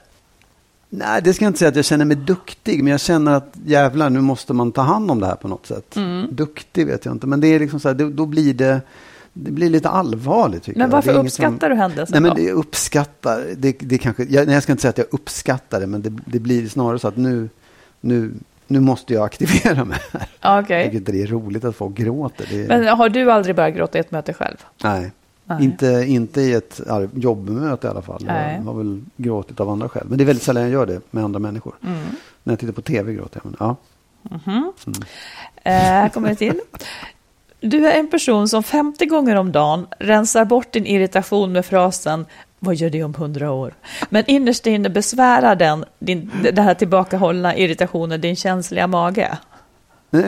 [0.88, 3.54] Nej, det ska jag inte säga att jag känner mig duktig, men jag känner att
[3.66, 5.96] jävlar, nu måste man ta hand om det här på något sätt.
[5.96, 6.26] Mm.
[6.30, 8.80] Duktig vet jag inte, men det är liksom så här, då, då blir det,
[9.36, 10.92] det blir lite allvarligt tycker Men jag.
[10.96, 14.22] varför Det är inget uppskattar som- du händelsen Nej, men det uppskattar, det, det kanske,
[14.24, 16.98] jag, nej, jag ska inte säga att jag uppskattar det, men det, det blir snarare
[16.98, 17.48] så att nu,
[18.00, 18.32] nu,
[18.66, 20.28] nu måste jag aktivera mig här.
[20.40, 22.46] Jag tycker inte det är roligt att folk gråter.
[22.50, 24.56] Det Men har du aldrig börjat gråta i ett möte själv?
[24.84, 25.12] nej.
[25.46, 25.64] Nej.
[25.64, 26.80] Inte, inte i ett
[27.14, 28.22] jobbmöte i alla fall.
[28.26, 28.54] Nej.
[28.56, 30.06] Jag har väl gråtit av andra skäl.
[30.08, 31.74] Men det är väldigt sällan jag gör det med andra människor.
[31.86, 31.98] Mm.
[32.42, 33.50] När jag tittar på tv gråter jag.
[33.50, 33.76] Men, ja.
[35.62, 36.60] Eh, här kommer det till.
[37.66, 42.26] Du är en person som 50 gånger om dagen rensar bort din irritation med frasen
[42.58, 43.74] vad gör det om hundra år?
[44.10, 49.38] Men innerst inne besvärar den, din, den här tillbakahållna irritationen din känsliga mage.
[50.10, 50.22] Nej,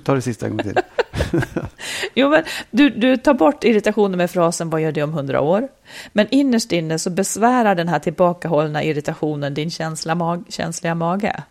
[0.00, 0.78] tar det sista en gång till.
[2.14, 5.68] Jo, men du, du tar bort irritationen med frasen vad gör det om hundra år?
[6.12, 11.42] Men innerst inne så besvärar den här tillbakahållna irritationen din känsla mag, känsliga mage.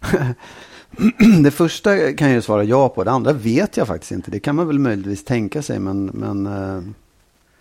[1.42, 3.04] det första kan jag ju svara ja på.
[3.04, 4.30] Det andra vet jag faktiskt inte.
[4.30, 5.78] Det kan man väl möjligtvis tänka sig.
[5.78, 6.82] Men, men eh,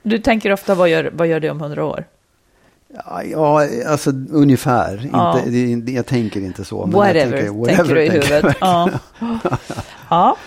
[0.04, 2.06] Du tänker ofta vad gör, vad gör det om hundra år?
[3.32, 5.10] ja, alltså ungefär.
[5.14, 5.40] Ja.
[5.46, 6.86] Inte, jag tänker inte så.
[6.86, 8.58] men jag Whatever, tänker, du i tänker huvudet.
[8.62, 8.90] Ja.
[10.10, 10.38] ja.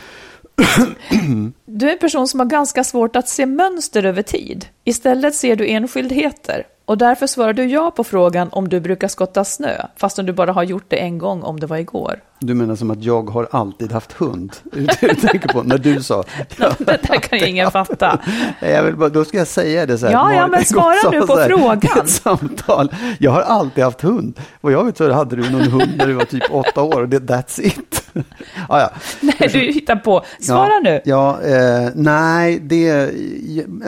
[1.64, 4.66] Du är en person som har ganska svårt att se mönster över tid.
[4.84, 6.66] Istället ser du enskildheter.
[6.84, 10.52] Och därför svarar du ja på frågan om du brukar skotta snö, fastän du bara
[10.52, 12.20] har gjort det en gång om det var igår.
[12.40, 14.56] Du menar som att jag har alltid haft hund?
[14.72, 15.62] Det du tänker på?
[15.62, 16.24] När du sa.
[16.56, 18.18] Det där kan ju ingen fatta.
[18.60, 20.12] Jag vill bara, då ska jag säga det så här.
[20.12, 22.08] Ja, ja, men svara nu på här, frågan.
[22.08, 22.92] samtal.
[23.18, 24.40] Jag har alltid haft hund.
[24.60, 27.08] Vad jag vet så hade du någon hund när du var typ åtta år och
[27.08, 28.01] det, that's it.
[28.68, 28.90] ah, ja.
[29.20, 30.24] Nej, du hittar på.
[30.40, 31.00] Svara ja, nu.
[31.04, 33.10] Ja, eh, nej, det,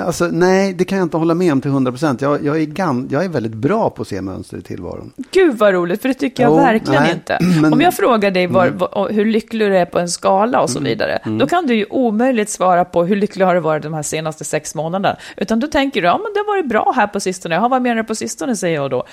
[0.07, 2.21] alltså, nej, det kan jag inte hålla med om till hundra procent.
[2.21, 2.69] Jag, jag, är
[3.11, 5.13] jag är väldigt bra på att se mönster i tillvaron.
[5.31, 7.39] Gud vad roligt, för det tycker jag Jo, verkligen nej, inte.
[7.61, 10.71] men- Om jag frågar dig var, var, hur lycklig du är på en skala och
[10.71, 13.95] så vidare, då kan du ju omöjligt svara på hur lycklig har du varit de
[13.95, 15.17] här senaste sex månaderna.
[15.37, 17.55] Utan då tänker du, ja men det har varit bra här på sistone.
[17.55, 19.05] Ja, vad menar du på sistone, säger jag då.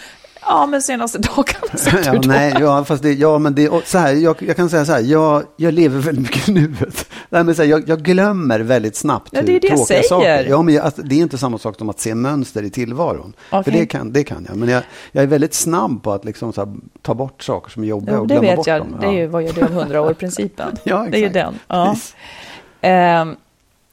[0.53, 2.27] Ja, men senaste dagarna, säger Ja, du då.
[2.27, 4.99] nej, ja, fast det, ja, men det, så här, jag, jag kan säga så här,
[4.99, 7.09] jag, jag lever väldigt mycket i nuet.
[7.29, 10.03] Nej, men så här, jag, jag glömmer väldigt snabbt Ja, det är det jag säger.
[10.03, 10.45] saker.
[10.49, 13.33] Ja, men jag, alltså, det är inte samma sak som att se mönster i tillvaron.
[13.49, 13.63] Okej.
[13.63, 14.57] För det kan, det kan jag.
[14.57, 16.67] Men jag, jag är väldigt snabb på att liksom, här,
[17.01, 18.79] ta bort saker som är jobbiga Jo, och det glömma vet bort jag.
[18.81, 18.95] dem.
[19.01, 20.77] Det är ju vad gör det om hundra år-principen.
[20.83, 21.59] Ja, det är ju den.
[21.67, 21.89] Ja.
[21.93, 22.15] Precis.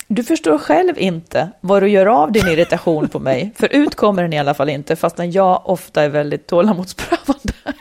[0.09, 3.53] Du förstår själv inte vad du gör av din irritation på mig.
[3.57, 7.53] För ut kommer den i alla fall inte, fastän jag ofta är väldigt tålamodsprövande.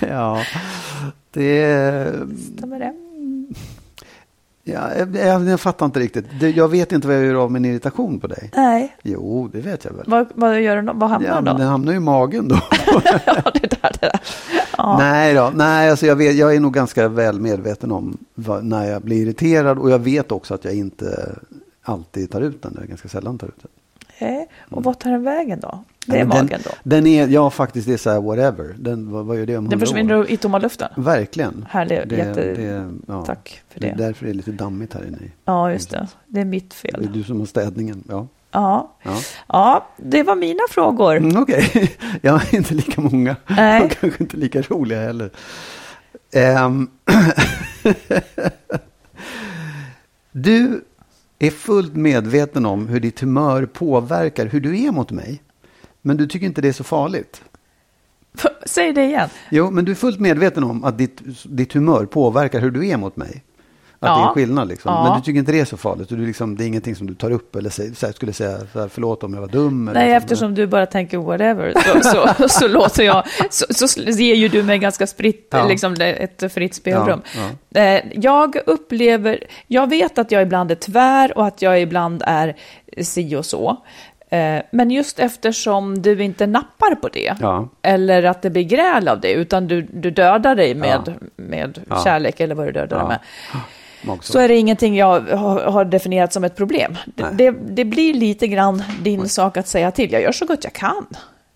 [0.00, 0.42] Ja,
[1.30, 2.12] det...
[2.56, 3.07] Stämmer det?
[4.72, 6.24] Ja, jag, jag, jag fattar inte riktigt.
[6.40, 8.50] Det, jag vet inte vad jag gör av min irritation på dig.
[8.56, 8.96] Nej.
[9.02, 10.04] Jo, det vet jag väl.
[10.06, 10.98] Vad, vad gör den?
[10.98, 11.52] Vad hamnar Ja, då?
[11.58, 12.58] den hamnar ju i magen då.
[13.26, 14.20] ja, det där, det där.
[14.98, 18.84] Nej då, nej, alltså jag, vet, jag är nog ganska väl medveten om vad, när
[18.90, 21.34] jag blir irriterad och jag vet också att jag inte
[21.82, 23.70] alltid tar ut den, eller ganska sällan tar ut den.
[24.70, 25.84] Och vad tar den vägen då?
[26.06, 26.70] Det är den, magen då?
[26.82, 28.74] Den är, ja faktiskt, det är så här whatever.
[28.78, 30.30] Den, vad, vad gör det om Den försvinner år?
[30.30, 30.88] i tomma luften?
[30.96, 31.66] Verkligen.
[31.70, 32.90] Härligt, jätte...
[33.06, 33.24] ja.
[33.24, 33.92] Tack för Det det.
[33.92, 35.18] är därför det är lite dammigt här inne.
[35.44, 36.08] Ja, just det.
[36.26, 37.12] Det är mitt Det är fel.
[37.12, 38.04] du som har städningen.
[38.08, 38.26] Ja.
[38.50, 38.94] Ja.
[39.02, 39.16] Ja.
[39.48, 41.16] ja, det var mina frågor.
[41.16, 43.36] Mm, Okej, jag har inte lika många.
[43.46, 43.82] Nej.
[43.84, 45.30] Och kanske inte lika roliga heller.
[46.32, 46.90] Ehm.
[50.32, 50.84] du
[51.38, 55.42] är fullt medveten om hur ditt humör påverkar hur du är mot mig.
[56.02, 57.42] Men du tycker inte det är så farligt.
[58.66, 59.28] Säg det igen.
[59.50, 62.96] Jo, men du är fullt medveten om att ditt, ditt humör påverkar hur du är
[62.96, 63.44] mot mig.
[64.00, 64.28] Att det är Ja.
[64.28, 64.92] en skillnad liksom.
[64.94, 65.04] Ja.
[65.04, 66.08] Men du tycker inte det är så farligt.
[66.08, 69.22] Du liksom, det är ingenting som du tar upp eller säger, skulle säga här, förlåt
[69.24, 69.90] om jag var dum.
[69.94, 72.02] Nej, eftersom du bara tänker whatever så,
[72.38, 75.68] så, så låter jag, så, så ger ju du mig ganska spritt, Ja.
[75.68, 77.22] liksom ett fritt spelrum.
[77.36, 82.22] Ja, Eh, Jag upplever, jag vet att jag ibland är tvär och att jag ibland
[82.26, 82.56] är
[83.02, 83.76] si och så.
[84.30, 87.68] Eh, Men just eftersom du inte nappar på det, Ja.
[87.82, 91.12] eller att det blir gräl av det, utan du, du dödar dig med, Ja.
[91.36, 92.04] med Ja.
[92.04, 93.08] kärlek eller vad du dödar dig Ja.
[93.08, 93.18] med,
[94.02, 94.32] Magsår.
[94.32, 96.96] så är det ingenting jag har, definierat som ett problem.
[97.32, 100.12] Det, det, blir lite grann din sak att säga till.
[100.12, 101.06] Jag gör så gott jag kan.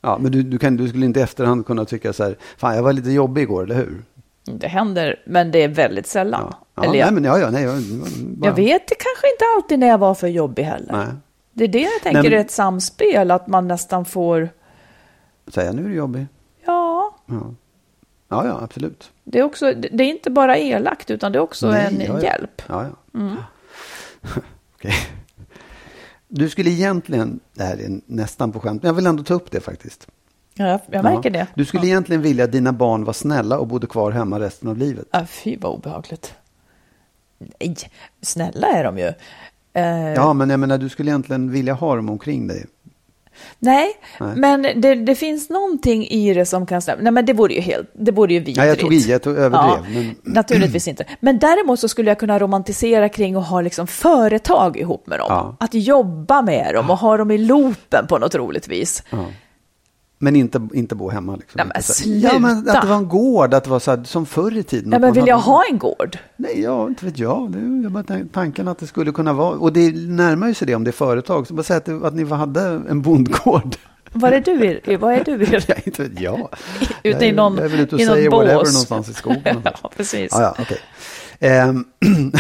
[0.01, 2.77] Ja, men du, du, kan, du skulle inte i efterhand kunna tycka så här, fan
[2.77, 4.03] jag var lite jobbig igår, eller hur?
[4.45, 6.41] Det händer, men det är väldigt sällan.
[6.51, 7.83] Ja, ja, Eller nej, jag, men ja, ja, nej, jag,
[8.27, 10.93] bara, jag vet det kanske inte alltid när jag var för jobbig heller.
[10.93, 11.07] Nej,
[11.53, 14.49] Det är det jag tänker Nej, men- är ett samspel, att man nästan får,
[15.49, 16.27] säga nu är du jobbig.
[16.67, 17.55] ja, Ja,
[18.33, 19.11] ja, ja absolut.
[19.25, 22.23] det är, också, det är inte bara elakt, utan det är också Nej, en ja,
[22.23, 22.63] hjälp.
[22.67, 23.37] Ja, ja.
[24.75, 24.95] Okej.
[26.29, 29.51] Du skulle egentligen, det här är nästan på skämt, men jag vill ändå ta upp
[29.51, 30.07] det faktiskt.
[30.55, 31.47] Ja, jag, märker det.
[31.55, 34.77] Du skulle egentligen vilja att dina barn var snälla och bodde kvar hemma resten av
[34.79, 35.07] livet.
[35.11, 36.35] Ja, fy vad obehagligt.
[37.39, 37.77] Nej,
[38.23, 39.13] snälla är de ju.
[39.73, 42.67] Eh, Ja, men jag menar, du skulle egentligen vilja ha dem omkring dig.
[43.59, 44.37] Nej, Nej.
[44.37, 47.03] men det, det finns någonting i det som kan stämma.
[47.03, 48.59] Nej, men det vore ju helt, det vore ju vidrigt.
[48.59, 49.71] Ja, jag tog i, jag tog, överdrev.
[49.71, 51.05] Ja, Men, Naturligtvis inte.
[51.21, 55.27] Men däremot så skulle jag kunna romantisera kring att ha liksom företag ihop med dem.
[55.29, 55.57] Ja.
[55.61, 59.03] Att jobba med dem och ha dem i loopen på något roligt vis.
[59.11, 59.27] ja.
[60.23, 61.37] Men inte, inte bo hemma.
[61.37, 61.53] Liksom.
[61.59, 62.73] Nej, men så- Ja, men sluta.
[62.79, 64.95] att det var en gård, att det var så här, som förr i tiden.
[64.95, 66.19] Att men vill jag hade- ha en gård?
[66.37, 67.53] Nej, ja, inte vet jag.
[67.53, 69.51] Det är bara tan- tanken att det skulle kunna vara.
[69.57, 71.47] Och det närmar ju sig det om det är företag.
[71.47, 73.77] Så bara säga att, att ni hade en bondgård.
[74.13, 74.81] Var är du?
[74.93, 75.45] i- Var är du?
[75.45, 76.49] i- Ja, inte vet jag.
[77.03, 78.39] Ute i någon, Jag är väl ute och säger bås.
[78.39, 79.43] whatever någonstans i skogen.
[79.83, 80.29] ja, precis.
[80.33, 80.79] Ja, ja, okej.
[81.45, 81.85] Ehm,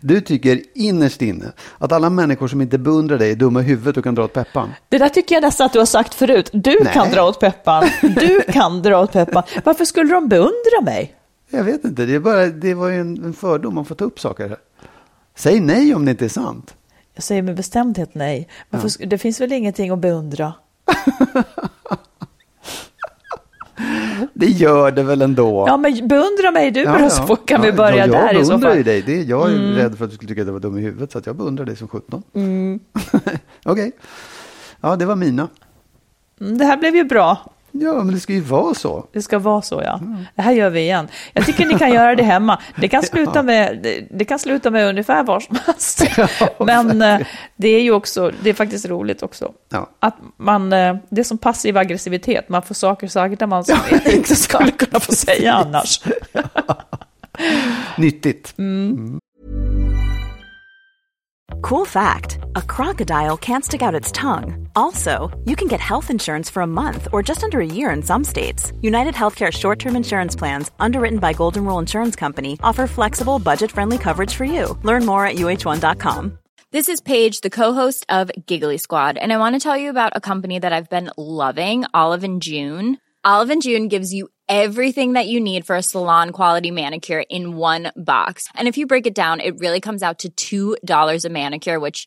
[0.00, 3.96] du tycker innerst inne att alla människor som inte beundrar dig är dumma i huvudet
[3.96, 4.70] och kan dra åt peppan.
[4.88, 6.50] Det där tycker jag nästan att du har sagt förut.
[6.52, 6.92] Du Nej.
[6.92, 7.84] kan dra åt peppan.
[8.02, 9.42] Du kan dra åt peppan.
[9.64, 11.14] Varför skulle de beundra mig?
[11.50, 14.04] Jag vet inte, det, är bara, det var ju en, en fördom, man får ta
[14.04, 14.48] upp saker.
[14.48, 14.58] här.
[15.36, 16.74] Säg nej om det inte är sant.
[17.14, 18.48] Jag säger med bestämdhet nej.
[18.70, 20.52] Varför, sk- Det finns väl ingenting att beundra?
[24.44, 25.64] Det gör det väl ändå.
[25.68, 27.10] Ja, men beundra mig du Ja, då, ja.
[27.10, 28.84] så kan vi Ja, börja jag där i så beundrar ju fall.
[28.84, 29.02] dig.
[29.02, 31.12] Det, jag är rädd för att du skulle tycka att jag var dum i huvudet,
[31.12, 32.22] så jag beundrar dig som 17.
[33.64, 33.92] Okej.
[34.80, 35.48] Ja, det var mina.
[36.40, 37.38] Mm, Det här blev ju bra.
[37.76, 39.06] Ja, men det ska ju vara så.
[39.12, 40.00] Det ska vara så, ja.
[40.34, 41.08] Det här gör vi igen.
[41.32, 42.60] Jag tycker ni kan göra det hemma.
[42.76, 46.04] Det kan sluta med, det, det kan sluta med ungefär var som helst.
[46.58, 49.52] Men eh, det är ju också, det är faktiskt roligt också.
[49.68, 49.90] Ja.
[50.00, 54.36] Att man, eh, det är som passiv aggressivitet, man får saker sagda man som inte
[54.36, 56.00] skulle kunna få säga annars.
[57.96, 58.54] Nyttigt.
[61.62, 64.63] Cool fact a crocodile can't stick out its tongue.
[64.76, 68.02] Also, you can get health insurance for a month or just under a year in
[68.02, 68.72] some states.
[68.80, 73.70] United Healthcare short term insurance plans, underwritten by Golden Rule Insurance Company, offer flexible, budget
[73.72, 74.78] friendly coverage for you.
[74.82, 76.38] Learn more at uh1.com.
[76.70, 80.16] This is Paige, the co-host of Giggly Squad, and I want to tell you about
[80.16, 82.98] a company that I've been loving, Olive and June.
[83.24, 87.56] Olive and June gives you everything that you need for a salon quality manicure in
[87.56, 88.48] one box.
[88.54, 92.06] And if you break it down, it really comes out to $2 a manicure, which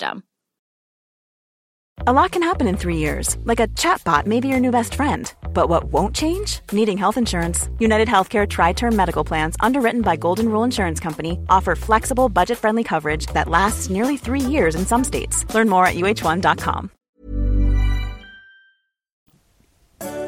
[2.07, 4.95] A lot can happen in three years, like a chatbot may be your new best
[4.95, 5.31] friend.
[5.53, 6.61] But what won't change?
[6.71, 7.69] Needing health insurance.
[7.79, 12.57] United Healthcare Tri Term Medical Plans, underwritten by Golden Rule Insurance Company, offer flexible, budget
[12.57, 15.45] friendly coverage that lasts nearly three years in some states.
[15.53, 16.89] Learn more at uh1.com.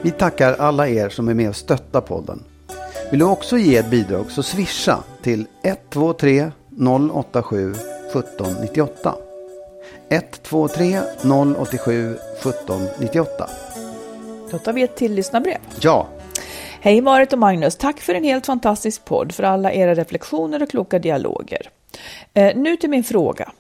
[0.02, 2.44] Vi tackar alla er som är med och stöttar podden.
[3.12, 6.52] Vill du också ge ett bidrag så swisha till 123
[7.12, 9.23] 087 1798.
[10.10, 11.00] 123
[11.58, 13.50] 087 1798.
[14.52, 15.58] Då tar vi ett till lyssnarbrev.
[15.82, 16.08] Ja,
[16.82, 20.70] Hej Marit och Magnus, tack för en helt fantastisk podd, för alla era reflektioner och
[20.70, 21.70] kloka dialoger.
[22.34, 23.52] Eh, nu till min fråga.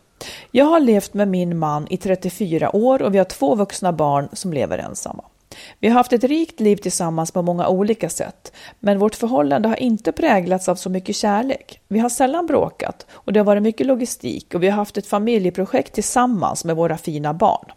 [0.52, 4.30] Jag har levt med min man i 34 år och vi har två vuxna barn
[4.34, 5.24] som lever ensamma.
[5.80, 9.80] Vi har haft ett rikt liv tillsammans på många olika sätt, men vårt förhållande har
[9.80, 11.80] inte präglats av så mycket kärlek.
[11.88, 15.08] Vi har sällan bråkat och det har varit mycket logistik och vi har haft ett
[15.08, 17.72] familjeprojekt tillsammans med våra fina barn.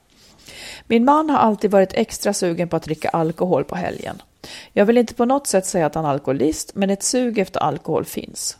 [0.86, 4.22] Min man har alltid varit extra sugen på att dricka alkohol på helgen.
[4.72, 7.60] Jag vill inte på något sätt säga att han är alkoholist, men ett sug efter
[7.60, 8.58] alkohol finns.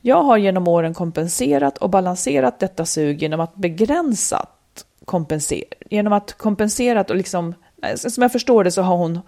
[0.00, 6.32] Jag har genom åren kompenserat och balanserat detta sug genom att begränsat kompensera, genom att
[6.32, 7.54] kompenserat och liksom,
[7.96, 9.20] som jag förstår det så har hon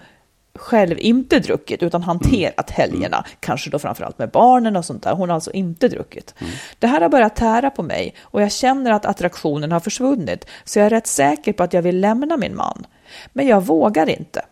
[0.59, 5.15] själv inte druckit utan hanterat helgerna, kanske då framförallt med barnen och sånt där.
[5.15, 6.35] Hon har alltså inte druckit.
[6.79, 10.79] Det här har börjat tära på mig och jag känner att attraktionen har försvunnit så
[10.79, 12.87] jag är rätt säker på att jag vill lämna min man.
[13.33, 14.43] Men jag vågar inte.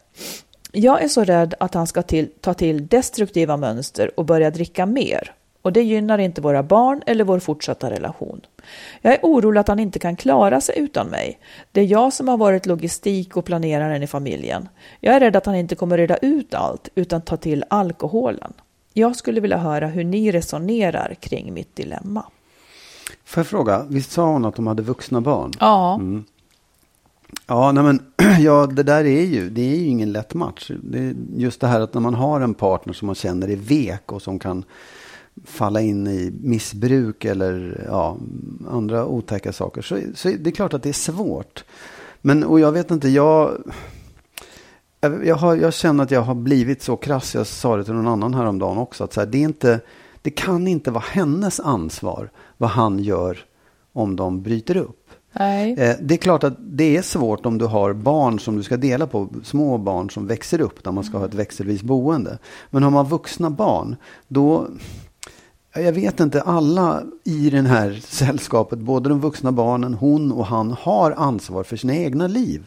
[0.72, 4.86] Jag är så rädd att han ska till, ta till destruktiva mönster och börja dricka
[4.86, 5.34] mer.
[5.64, 8.40] Och det gynnar inte våra barn eller vår fortsatta relation.
[9.00, 11.38] Jag är orolig att han inte kan klara sig utan mig.
[11.72, 14.68] Det är jag som har varit logistik och planeraren i familjen.
[15.00, 18.53] Jag är rädd att han inte kommer reda ut allt utan ta till alkoholen.
[18.92, 22.24] Jag skulle vilja höra hur ni resonerar kring mitt dilemma.
[23.24, 25.53] får jag fråga, visst sa hon att de hade vuxna barn?
[25.61, 26.00] Ja,
[27.46, 28.03] Ja, nej men,
[28.40, 30.70] ja, det där är ju, det är ju ingen lätt match.
[30.83, 33.57] Det är just det här att när man har en partner som man känner är
[33.57, 34.64] vek och som kan
[35.44, 38.16] falla in i missbruk eller ja,
[38.70, 39.82] andra otäcka saker.
[39.82, 41.64] Så, så det är klart att det är svårt.
[42.20, 43.50] Men, och jag vet inte, jag,
[45.24, 48.08] jag, har, jag känner att jag har blivit så krass, jag sa det till någon
[48.08, 49.80] annan häromdagen också, att så här, det, är inte,
[50.22, 53.38] det kan inte vara hennes ansvar vad han gör
[53.92, 55.10] om de bryter upp.
[55.32, 55.72] nej.
[55.78, 58.76] Eh, Det är klart att det är svårt om du har barn som du ska
[58.76, 62.38] dela på, små barn som växer upp där man ska ha ett växelvis boende.
[62.70, 63.96] Men har man vuxna barn,
[64.28, 64.66] då,
[65.74, 70.70] jag vet inte, alla i det här sällskapet, både de vuxna barnen, hon och han,
[70.70, 72.66] har ansvar för sina egna liv.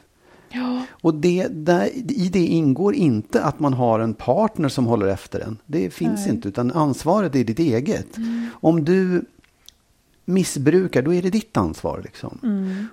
[0.49, 5.07] Ja, Och det, där, i det ingår inte att man har en partner som håller
[5.07, 5.57] efter en.
[5.65, 8.15] Det finns inte, utan ansvaret är ditt eget.
[8.51, 9.25] Om du
[10.25, 12.01] missbrukar, då är det ditt ansvar.
[12.03, 12.39] Liksom.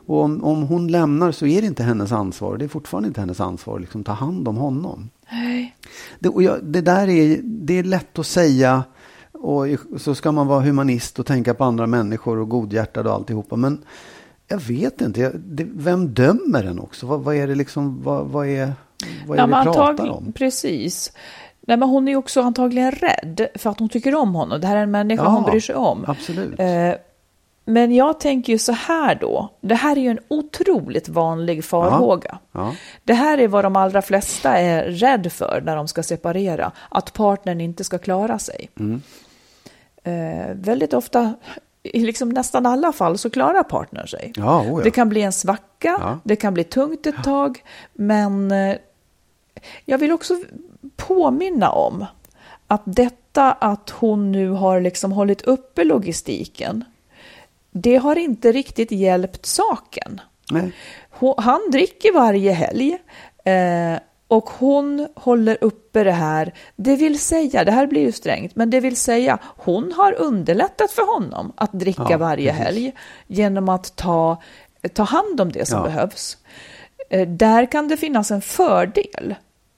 [0.06, 2.56] Och om, om hon lämnar så är det inte hennes ansvar.
[2.56, 3.78] Det är fortfarande inte hennes ansvar.
[3.78, 5.10] Liksom, ta hand om honom.
[5.32, 5.76] nej.
[6.18, 8.84] Det, och jag, det där är, det är lätt att säga.
[9.34, 9.66] Och
[10.00, 13.56] så ska man vara humanist och tänka på andra människor och godhjärtad och alltihopa.
[13.56, 13.84] Men
[14.48, 15.20] jag vet inte.
[15.20, 17.06] Jag, det, vem dömer en också?
[17.06, 18.72] Vad, vad är det liksom, vad, vad är,
[19.26, 20.32] vad är Ja, det vi pratar om?
[20.32, 21.12] Precis.
[21.66, 24.60] Nej, men hon är också antagligen rädd för att hon tycker om honom.
[24.60, 26.04] Det här är en människa Ja, hon bryr sig om.
[26.08, 26.60] Absolut.
[26.60, 26.92] Eh,
[27.64, 29.48] men jag tänker ju så här då.
[29.60, 32.38] Det här är ju en otroligt vanlig farhåga.
[32.52, 32.74] Ja.
[33.04, 36.72] Det här är vad de allra flesta är rädd för när de ska separera.
[36.88, 38.70] Att partnern inte ska klara sig.
[38.80, 39.02] Mm.
[40.04, 41.34] Eh, väldigt ofta,
[41.82, 44.32] i liksom nästan alla fall, så klarar partnern sig.
[44.36, 44.84] Ja, oh ja.
[44.84, 46.18] Det kan bli en svacka, Ja.
[46.24, 47.62] det kan bli tungt ett tag,
[47.92, 48.76] men eh,
[49.84, 50.34] jag vill också
[50.96, 52.06] påminna om
[52.66, 56.84] att detta att hon nu har liksom hållit uppe logistiken,
[57.70, 60.20] det har inte riktigt hjälpt saken.
[60.50, 60.72] Nej.
[61.36, 62.98] Han dricker varje helg
[63.44, 63.98] eh,
[64.34, 66.54] och hon håller uppe det här.
[66.76, 70.90] Det vill säga, det här blir ju strängt, men det vill säga hon har underlättat
[70.90, 72.64] för honom att dricka Ja, varje precis.
[72.66, 72.92] helg
[73.26, 74.42] genom att ta,
[74.92, 75.84] ta hand om det som Ja.
[75.84, 76.38] behövs.
[77.10, 79.34] Eh, där kan det finnas en fördel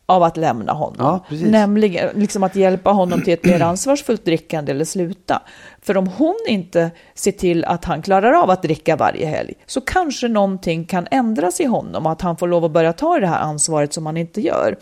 [0.06, 1.20] av att lämna honom.
[1.30, 1.36] Ja.
[1.36, 5.42] Nämligen liksom att hjälpa honom till ett mer ansvarsfullt drickande eller sluta.
[5.82, 9.80] För om hon inte ser till att han klarar av att dricka varje helg så
[9.80, 13.26] kanske någonting kan ändras i honom och att han får lov att börja ta det
[13.26, 14.76] här ansvaret som han inte gör.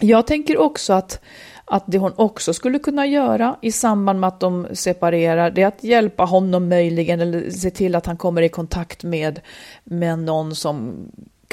[0.00, 1.20] Jag tänker också att,
[1.64, 5.66] att det hon också skulle kunna göra i samband med att de separerar, det är
[5.66, 9.40] att hjälpa honom möjligen eller se till att han kommer i kontakt med,
[9.84, 10.94] med någon som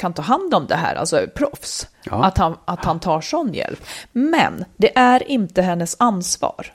[0.00, 1.88] kan ta hand om det här, alltså proffs.
[2.04, 2.24] Ja.
[2.24, 3.84] Att, han, att han tar sån hjälp.
[4.12, 6.72] Men det är inte hennes ansvar.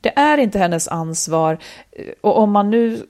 [0.00, 1.58] Det är inte hennes ansvar.
[2.20, 3.06] Och om man nu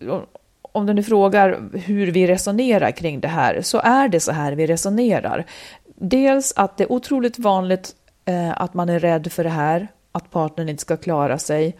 [0.76, 4.52] om du nu frågar hur vi resonerar kring det här, så är det så här
[4.52, 5.46] vi resonerar.
[5.94, 7.94] Dels att det är otroligt vanligt
[8.24, 11.76] eh, att man är rädd för det här, att partnern inte ska klara sig.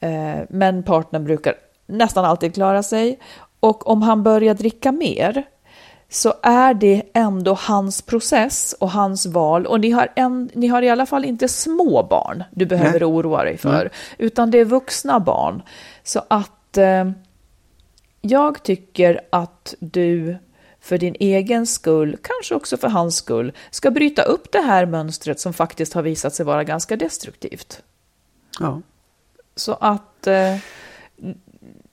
[0.00, 1.54] Eh, men partnern brukar
[1.86, 3.18] nästan alltid klara sig.
[3.60, 5.44] Och om han börjar dricka mer
[6.08, 9.66] så är det ändå hans process och hans val.
[9.66, 13.04] Och ni har, en, ni har i alla fall inte små barn du behöver Nej.
[13.04, 13.88] oroa dig för, Nej.
[14.18, 15.62] utan det är vuxna barn.
[16.02, 17.10] Så att eh,
[18.20, 20.36] jag tycker att du
[20.80, 25.40] för din egen skull, kanske också för hans skull, ska bryta upp det här mönstret
[25.40, 27.82] som faktiskt har visat sig vara ganska destruktivt.
[28.60, 28.80] Ja.
[29.56, 30.56] Så att eh,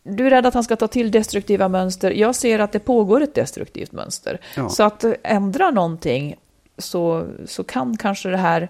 [0.03, 2.11] du är rädd att han ska ta till destruktiva mönster.
[2.11, 4.39] Jag ser att det pågår ett destruktivt mönster.
[4.57, 4.69] Ja.
[4.69, 6.35] Så att ändra någonting
[6.77, 8.69] så, så kan kanske det här...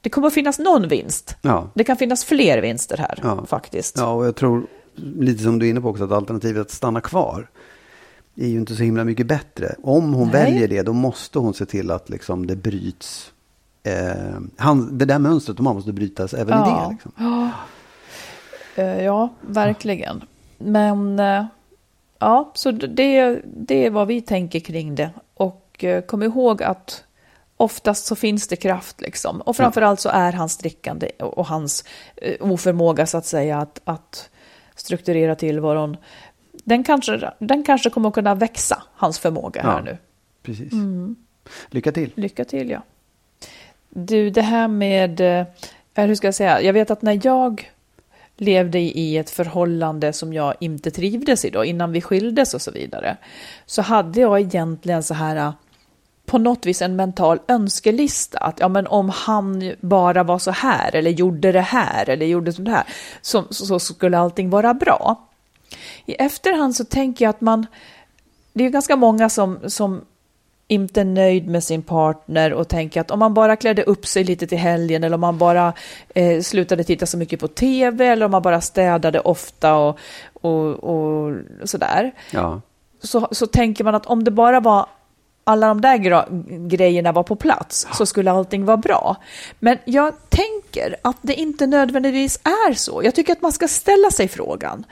[0.00, 1.36] Det kommer att finnas någon vinst.
[1.42, 1.70] Ja.
[1.74, 3.46] Det kan finnas fler vinster här Ja.
[3.46, 3.98] faktiskt.
[3.98, 4.66] ja, och jag tror
[4.96, 7.48] lite som du är inne på också att alternativet att stanna kvar
[8.36, 9.74] är ju inte så himla mycket bättre.
[9.82, 10.44] Om hon Nej.
[10.44, 13.32] väljer det, då måste hon se till att liksom det bryts.
[13.82, 13.92] Eh,
[14.56, 16.88] han, det där mönstret, man måste brytas även i det.
[16.90, 17.12] Liksom.
[18.78, 20.24] Eh, Ja, verkligen.
[20.58, 21.44] Men eh,
[22.18, 25.10] ja, så det, det är vad vi tänker kring det.
[25.34, 27.04] Och eh, kom ihåg att
[27.56, 29.40] oftast så finns det kraft liksom.
[29.40, 31.84] Och framförallt så är hans drickande och hans
[32.40, 34.30] oförmåga så att säga att, att
[34.74, 35.96] strukturera tillvaron.
[36.64, 39.80] Den kanske, den kanske kommer att kunna växa, hans förmåga här Ja.
[39.84, 39.98] nu.
[40.42, 40.72] Precis.
[40.72, 41.16] Mm.
[41.70, 42.12] Lycka till.
[42.14, 42.82] Lycka till, ja.
[43.88, 45.20] Du, det här med...
[45.94, 46.60] Hur ska jag säga?
[46.62, 47.72] Jag vet att när jag
[48.40, 52.70] levde i ett förhållande som jag inte trivdes i då, innan vi skildes och så
[52.70, 53.16] vidare,
[53.66, 55.52] så hade jag egentligen så här äh,
[56.26, 58.38] på något vis en mental önskelista.
[58.38, 62.52] Att ja, men om han bara var så här eller gjorde det här eller gjorde
[62.52, 62.84] så här
[63.22, 65.28] så, så skulle allting vara bra.
[66.06, 67.66] I efterhand så tänker jag att man,
[68.52, 70.04] det är ju ganska många som, som
[70.68, 74.46] inte nöjd med sin partner och tänker att om man bara klädde upp sig lite
[74.46, 75.72] till helgen eller om man bara
[76.14, 79.98] eh, slutade titta så mycket på tv eller om man bara städade ofta och,
[80.32, 82.12] och, och sådär.
[82.30, 82.60] Ja.
[83.02, 84.86] Så, så tänker man att om det bara var
[85.48, 86.26] alla de där
[86.68, 89.16] grejerna var på plats så skulle allting vara bra.
[89.58, 93.00] Men jag tänker att det inte nödvändigtvis är så.
[93.04, 94.84] Jag tycker att man ska ställa sig frågan.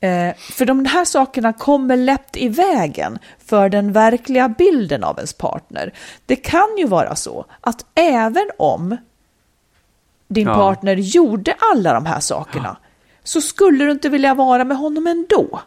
[0.00, 5.32] Eh, för de här sakerna kommer lätt i vägen för den verkliga bilden av ens
[5.32, 5.92] partner.
[6.26, 8.96] Det kan ju vara så att även om
[10.28, 10.54] din Ja.
[10.54, 12.76] partner gjorde alla de här sakerna
[13.24, 15.60] så skulle du inte vilja vara med honom ändå.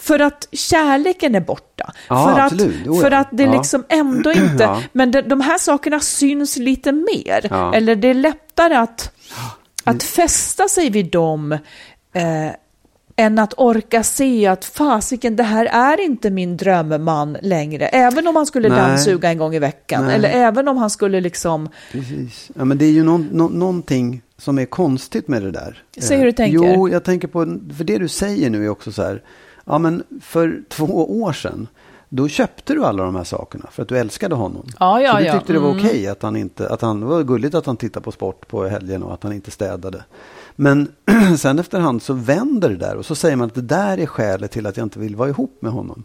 [0.00, 1.92] För att kärleken är borta.
[2.08, 3.52] Ja, för, att, för att det Ja.
[3.52, 4.62] liksom ändå inte...
[4.64, 4.82] Ja.
[4.92, 7.52] Men de, de här sakerna syns lite mer.
[7.74, 9.12] Eller det är lättare att,
[9.84, 11.52] att fästa sig vid dem
[12.12, 12.50] eh,
[13.16, 17.86] än att orka se att fasiken, det här är inte min drömman längre.
[17.88, 18.78] Även om han skulle Nej.
[18.78, 20.04] dammsuga en gång i veckan.
[20.06, 20.14] Nej.
[20.14, 21.68] Eller även om han skulle liksom...
[21.92, 22.50] Precis.
[22.54, 25.82] Ja, men det är ju någon, nå- någonting som är konstigt med det där.
[26.00, 26.74] Säg hur du Eh, tänker.
[26.74, 29.22] Jo, jag tänker på, för det du säger nu är också så här,
[29.70, 31.68] ja men för två år sedan,
[32.08, 34.66] då köpte du alla de här sakerna för att du älskade honom.
[34.78, 35.32] Ja, ja, så du ja.
[35.32, 35.84] tyckte det var Mm.
[35.86, 38.66] okej att han inte, att han, det var gulligt att han tittade på sport på
[38.66, 40.04] helgen och att han inte städade.
[40.56, 40.88] Men
[41.38, 44.50] sen efterhand så vänder det där och så säger man att det där är skälet
[44.50, 46.04] till att jag inte vill vara ihop med honom.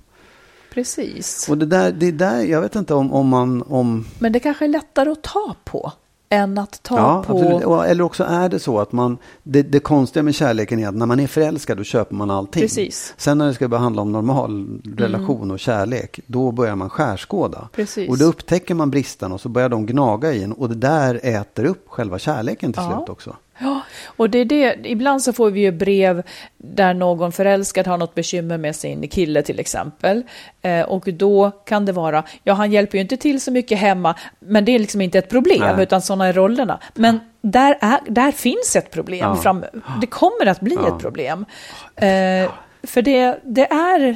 [0.73, 1.49] Precis.
[1.49, 4.65] Och det där, det där jag vet inte om, om man, om, Men det kanske
[4.65, 5.91] är lättare att ta på
[6.29, 7.33] än att ta Ja, på...
[7.37, 7.89] absolut.
[7.89, 11.05] Eller också är det så att man, det, det konstiga med kärleken är att när
[11.05, 12.61] man är förälskad då köper man allting.
[12.61, 13.09] Precis.
[13.09, 13.15] Mm.
[13.17, 17.69] Sen när det ska börja handla om normal relation och kärlek, då börjar man skärskåda.
[17.71, 18.09] Precis.
[18.09, 21.19] Och då upptäcker man bristerna och så börjar de gnaga i en och det där
[21.23, 22.95] äter upp själva kärleken till Ja.
[22.97, 23.35] slut också.
[23.59, 24.75] Ja, och det är det.
[24.83, 26.23] Ibland så får vi ju brev
[26.57, 30.23] där någon förälskad har något bekymmer med sin kille till exempel.
[30.61, 34.15] Eh, och då kan det vara, ja han hjälper ju inte till så mycket hemma,
[34.39, 35.83] men det är liksom inte ett problem, Nej.
[35.83, 36.79] utan sådana är rollerna.
[36.93, 39.35] Men där, är, där finns ett problem, Ja.
[39.35, 39.65] fram,
[40.01, 40.95] det kommer att bli Ja.
[40.95, 41.45] ett problem.
[41.95, 42.51] Eh,
[42.83, 44.15] för det, det är,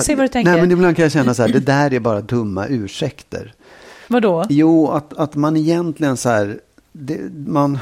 [0.00, 0.50] säg vad du tänker.
[0.52, 3.52] Nej men ibland kan jag känna så här, det där är bara dumma ursäkter.
[4.06, 4.44] Vadå?
[4.48, 6.60] Jo, att, att man egentligen så här,
[6.92, 7.78] det, man,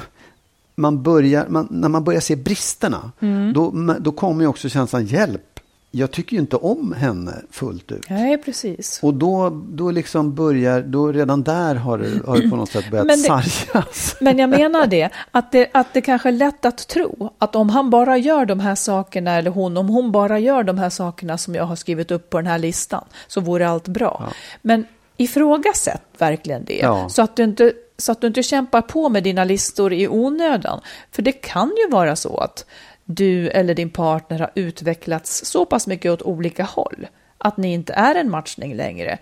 [0.76, 3.52] man börjar, man, när man börjar se bristerna, Mm.
[3.52, 5.42] då, då kommer ju också känslan hjälp.
[5.90, 8.10] Jag tycker ju inte om henne fullt ut.
[8.10, 9.00] Nej, precis.
[9.02, 12.90] Och då, då liksom börjar, då redan där har det, har det på något sätt
[12.90, 14.16] börjat Men det- sargas.
[14.20, 17.70] Men jag menar det att, det, att det kanske är lätt att tro att om
[17.70, 21.38] han bara gör de här sakerna, eller hon, om hon bara gör de här sakerna
[21.38, 24.32] som jag har skrivit upp på den här listan, så vore allt bra.
[24.62, 24.84] Men
[25.16, 27.08] ifrågasätt verkligen det, Ja.
[27.08, 30.80] så, att du inte, så att du inte kämpar på med dina listor i onödan.
[31.10, 32.66] För det kan ju vara så att
[33.04, 37.06] du eller din partner har utvecklats så pass mycket åt olika håll
[37.38, 39.18] att ni inte är en matchning längre.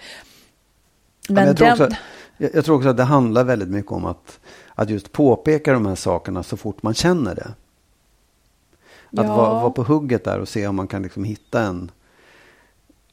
[1.28, 1.88] Men, Men jag, tror också,
[2.36, 4.40] jag, jag tror också att det handlar väldigt mycket om att,
[4.74, 7.54] att just påpeka de här sakerna så fort man känner det.
[9.20, 9.36] Att Ja.
[9.36, 11.90] vara, vara på hugget där och se om man kan liksom hitta en...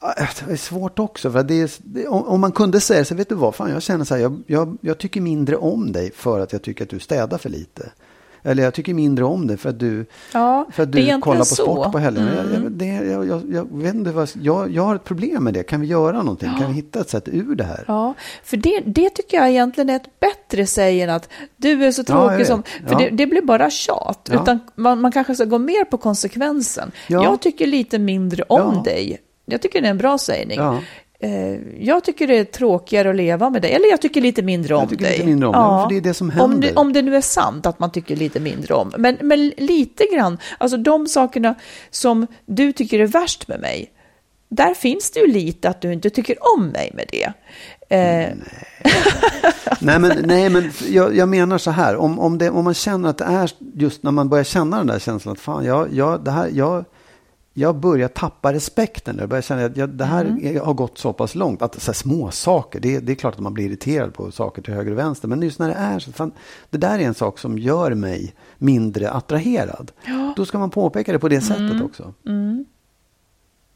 [0.01, 0.13] Ja,
[0.47, 1.31] Det är svårt också.
[1.31, 4.05] För det är, det, om, man kunde säga så vet du vad, fan, jag känner
[4.05, 6.99] så här, jag, jag, jag tycker mindre om dig för att jag tycker att du
[6.99, 7.91] städar för lite.
[8.43, 11.45] Eller jag tycker mindre om dig för att du, Ja, för att du kollar på
[11.45, 11.55] så.
[11.55, 12.31] sport på helgerna.
[12.41, 12.63] Mm.
[12.63, 15.63] jag, det, jag, jag, jag, vet inte vad, jag, jag har ett problem med det.
[15.63, 16.49] Kan vi göra någonting?
[16.59, 17.83] Kan vi hitta ett sätt ur det här?
[17.87, 21.91] Ja, för det, det tycker jag egentligen är ett bättre säg än att du är
[21.91, 22.47] så Ja, tråkig vet.
[22.47, 22.63] som...
[22.63, 22.97] För Ja.
[22.97, 24.29] det, det blir bara tjat.
[24.31, 24.41] Ja.
[24.41, 26.91] Utan man, man kanske ska gå mer på konsekvensen.
[27.07, 27.23] Ja.
[27.23, 28.81] Jag tycker lite mindre om Ja.
[28.85, 29.21] dig.
[29.51, 30.57] Jag tycker det är en bra sägning.
[30.59, 30.79] Ja.
[31.19, 33.71] Eh, Jag tycker det är tråkigare att leva med dig.
[33.73, 35.13] Eller jag tycker lite mindre om Jag tycker dig.
[35.13, 36.67] lite mindre om dig, för det är det som Om händer.
[36.67, 38.93] det, om det nu är sant att man tycker lite mindre om.
[38.97, 41.55] Men, men lite grann, alltså de sakerna
[41.89, 43.91] som du tycker är värst med mig.
[44.49, 47.33] Där finns det ju lite att du inte tycker om mig med det.
[47.95, 48.29] Eh,
[49.79, 51.95] Nej, men, nej, men jag, jag menar så här.
[51.95, 54.87] Om, om, det, om man känner att det är just när man börjar känna den
[54.87, 56.85] där känslan att fan, jag, jag, det här, jag,
[57.53, 59.17] jag börjar tappa respekten.
[59.19, 60.59] Jag börjar känna att jag, det här Mm.
[60.65, 61.61] har gått så pass långt.
[61.61, 64.61] Att så här, små saker, det, det är klart att man blir irriterad på saker
[64.61, 65.27] till höger och vänster.
[65.27, 66.31] Men just när det är så, fan,
[66.69, 69.91] det där är en sak som gör mig mindre attraherad.
[70.35, 71.47] Då ska man påpeka det på det Mm.
[71.69, 72.13] sättet också.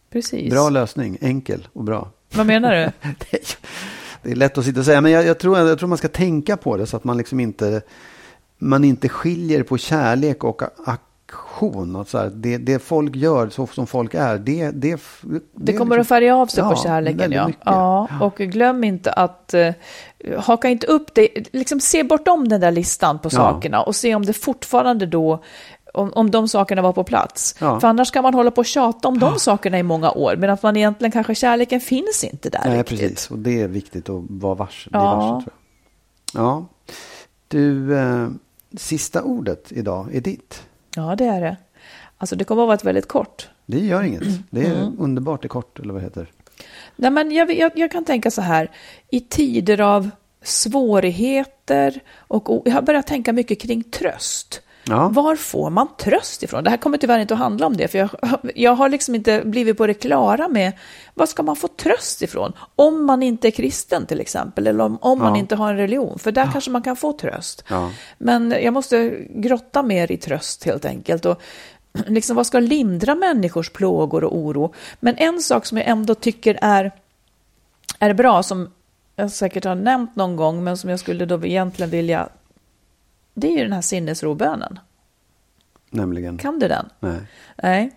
[0.09, 0.51] precis.
[0.53, 2.09] Bra lösning, enkel och bra.
[2.35, 2.91] Vad menar du?
[3.31, 3.57] Det är-
[4.21, 6.07] Det är lätt att sitta och säga, men jag, jag, tror, jag tror man ska
[6.07, 7.81] tänka på det så att man liksom inte,
[8.57, 10.61] man inte skiljer på kärlek och
[11.35, 11.95] aktion.
[11.95, 15.73] Att så här, det, det folk gör, så som folk är, det, det, det, Det
[15.73, 17.31] kommer att färga av sig Ja, på kärleken.
[17.31, 17.47] Ja.
[17.47, 17.61] mycket.
[17.65, 21.45] Ja, och glöm inte att uh, haka inte upp dig.
[21.51, 23.29] Liksom se bortom den där listan på Ja.
[23.29, 25.43] sakerna och se om det fortfarande då
[25.93, 27.55] om, om de sakerna var på plats.
[27.59, 27.79] Ja.
[27.79, 30.35] För annars kan man hålla på och tjata om de sakerna i många år.
[30.35, 32.99] Men att man egentligen kanske kärleken finns inte där Nej, riktigt.
[32.99, 33.31] precis.
[33.31, 34.89] Och det är viktigt att vara varse.
[34.93, 35.43] Ja.
[36.33, 36.43] jag.
[36.43, 36.65] Ja.
[37.47, 38.27] Du, eh,
[38.77, 40.63] sista ordet idag är ditt.
[40.95, 41.57] Ja, det är det.
[42.17, 43.49] Alltså det kommer att vara ett väldigt kort.
[43.65, 44.23] Det gör inget.
[44.49, 44.95] Det är Mm.
[44.99, 46.27] underbart det är kort, eller vad det heter.
[46.95, 48.71] Nej, men jag, jag, jag kan tänka så här,
[49.09, 50.09] i tider av
[50.43, 54.61] svårigheter och jag har börjat tänka mycket kring tröst.
[54.87, 55.07] Ja.
[55.09, 56.63] Var får man tröst ifrån?
[56.63, 58.09] Det här kommer tyvärr inte att handla om det, för jag,
[58.55, 60.71] jag har liksom inte blivit på det klara med
[61.13, 62.53] var ska man få tröst ifrån?
[62.75, 65.39] Om man inte är kristen till exempel, eller om, om man Ja.
[65.39, 67.63] inte har en religion, för där kanske man kan få tröst.
[67.67, 67.91] Ja.
[68.17, 71.25] Men jag måste grotta mer i tröst helt enkelt.
[71.25, 71.41] Och
[72.07, 74.73] liksom vad ska lindra människors plågor och oro?
[74.99, 76.91] Men en sak som jag ändå tycker är,
[77.99, 78.71] är bra, som
[79.15, 82.29] jag säkert har nämnt någon gång, men som jag skulle då egentligen vilja,
[83.35, 84.79] det är ju den här sinnesrobönen.
[85.89, 86.37] Nämligen.
[86.37, 86.89] Kan du den?
[86.99, 87.19] Nej.
[87.63, 87.91] Nej.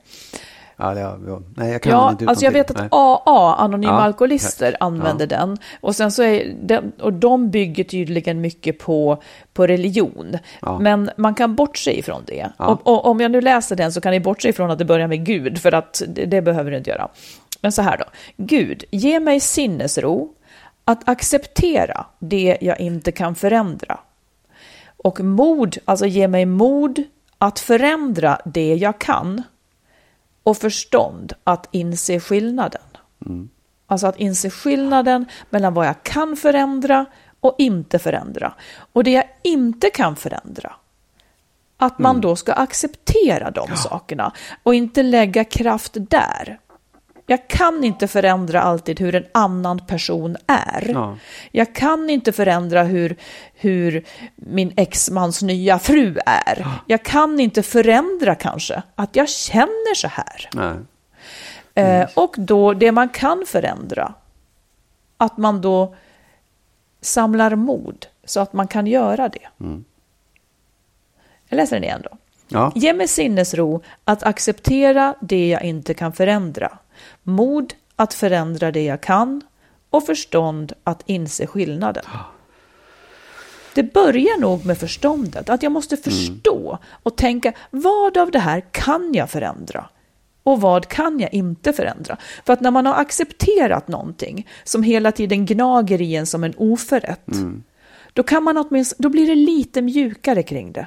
[0.80, 1.42] Ja, det, ja, ja.
[1.56, 2.88] Nej, jag kan Ja, inte alltså jag vet att Nej.
[2.92, 4.86] AA, Anonyma Ja, Alkoholister, ja.
[4.86, 5.56] använder den.
[5.80, 9.22] Och, sen så är den, och de bygger tydligen mycket på,
[9.52, 10.38] på religion.
[10.62, 10.78] Ja.
[10.78, 12.50] Men man kan bortse ifrån det.
[12.58, 12.66] Ja.
[12.66, 15.06] Och, och om jag nu läser den så kan ni bortse ifrån att det börjar
[15.06, 17.08] med Gud, för att det, det behöver du inte göra.
[17.60, 18.04] Men så här då.
[18.36, 20.34] Gud, ge mig sinnesro
[20.84, 23.98] att acceptera det jag inte kan förändra.
[25.04, 27.02] Och mod, alltså ge mig mod
[27.38, 29.42] att förändra det jag kan
[30.42, 32.82] och förstånd att inse skillnaden.
[33.86, 37.06] Alltså att inse skillnaden mellan vad jag kan förändra
[37.40, 38.54] och inte förändra.
[38.92, 40.72] Och det jag inte kan förändra,
[41.76, 44.32] att man då ska acceptera de sakerna
[44.62, 46.58] och inte lägga kraft där.
[47.30, 50.90] Jag kan inte förändra alltid hur en annan person är.
[50.92, 51.16] Ja.
[51.52, 53.16] Jag kan inte förändra hur,
[53.54, 54.04] hur
[54.36, 56.66] min exmans nya fru är.
[56.86, 60.48] Jag kan inte förändra kanske att jag känner så här.
[60.54, 60.76] Nej.
[61.74, 64.14] Eh, och då det man kan förändra,
[65.16, 65.94] att man då
[67.00, 69.48] samlar mod så att man kan göra det.
[71.48, 72.18] Jag läser den igen då.
[72.48, 72.72] Ja.
[72.74, 76.78] Ge mig sinnesro att acceptera det jag inte kan förändra.
[77.28, 79.42] Mod att förändra det jag kan
[79.90, 82.04] och förstånd att inse skillnaden.
[83.74, 88.64] Det börjar nog med förståndet, att jag måste förstå och tänka vad av det här
[88.70, 89.88] kan jag förändra?
[90.42, 92.16] Och vad kan jag inte förändra?
[92.46, 96.54] För att när man har accepterat någonting som hela tiden gnager i en som en
[96.56, 97.26] oförrätt,
[98.12, 100.86] då, kan man åtminstone, då blir det lite mjukare kring det.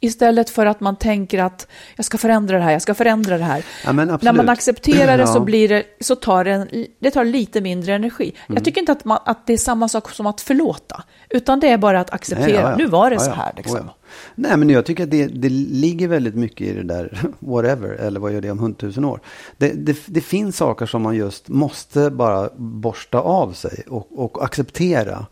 [0.00, 1.66] Istället för att man tänker att
[1.96, 3.64] jag ska förändra det här, jag ska förändra det här.
[3.84, 7.94] Ja, När man accepterar det så, blir det, så tar det, det tar lite mindre
[7.94, 8.24] energi.
[8.24, 8.56] Mm.
[8.56, 11.68] Jag tycker inte att, man, att det är samma sak som att förlåta, utan det
[11.68, 12.46] är bara att acceptera.
[12.46, 12.76] Nej, ja.
[12.76, 13.52] Nu var det så här.
[13.56, 13.90] Liksom.
[14.34, 18.20] Nej, men jag tycker att det, det ligger väldigt mycket i det där, whatever, eller
[18.20, 19.20] vad gör det om hundtusen år.
[19.56, 24.44] Det, det, det finns saker som man just måste bara borsta av sig och, och
[24.44, 25.26] acceptera.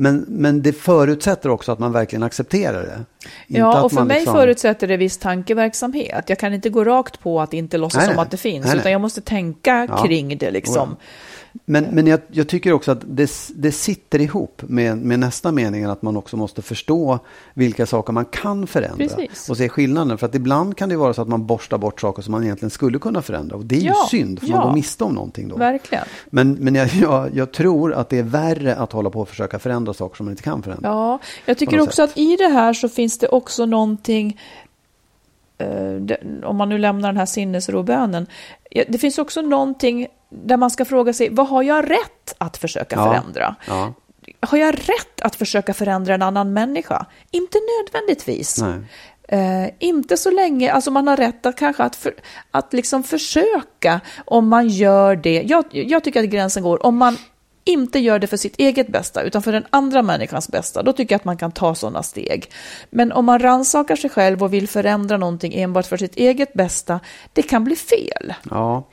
[0.00, 3.04] Men, men det förutsätter också att man verkligen accepterar det.
[3.46, 6.24] Inte Ja, och för mig liksom- förutsätter det viss tankeverksamhet.
[6.26, 8.76] Jag kan inte gå rakt på att inte låtsas Nej, som att det finns, nej.
[8.76, 10.04] utan jag måste tänka Ja.
[10.04, 10.96] kring det liksom.
[11.64, 15.84] Men, men jag, jag tycker också att det, det sitter ihop med, med nästa mening
[15.84, 17.18] att man också måste förstå
[17.54, 18.96] vilka saker man kan förändra.
[18.96, 19.50] Precis.
[19.50, 20.18] Och se skillnaden.
[20.18, 22.70] För att ibland kan det vara så att man borstar bort saker som man egentligen
[22.70, 23.56] skulle kunna förändra.
[23.56, 24.56] Och det är Ja, ju synd, för ja.
[24.56, 25.56] man går miste om någonting då.
[25.56, 26.04] Verkligen.
[26.30, 29.58] Men, men jag, jag, jag tror att det är värre att hålla på och försöka
[29.58, 30.88] förändra saker som man inte kan förändra.
[30.88, 34.40] Ja, jag tycker också att i det här så finns det också någonting,
[35.58, 38.26] eh, om man nu lämnar den här sinnesrobönen,
[38.88, 42.96] det finns också någonting där man ska fråga sig, vad har jag rätt att försöka
[42.96, 43.04] Ja.
[43.04, 43.54] förändra?
[43.66, 43.94] Ja.
[44.40, 47.06] Har jag rätt att försöka förändra en annan människa?
[47.30, 48.62] Inte nödvändigtvis.
[49.28, 52.14] Eh, inte så länge, alltså man har rätt att kanske att, för,
[52.50, 55.42] att liksom försöka om man gör det.
[55.46, 57.16] Jag, jag tycker att gränsen går om man
[57.64, 60.82] inte gör det för sitt eget bästa utan för den andra människans bästa.
[60.82, 62.50] Då tycker jag att man kan ta sådana steg.
[62.90, 67.00] Men om man rannsakar sig själv och vill förändra någonting enbart för sitt eget bästa,
[67.32, 68.34] det kan bli fel.
[68.50, 68.88] Ja.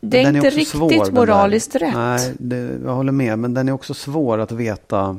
[0.00, 1.94] Det är Den inte riktigt svår, moraliskt rätt.
[1.94, 3.38] Nej, det, jag håller med.
[3.38, 5.16] Men den är också svår att veta.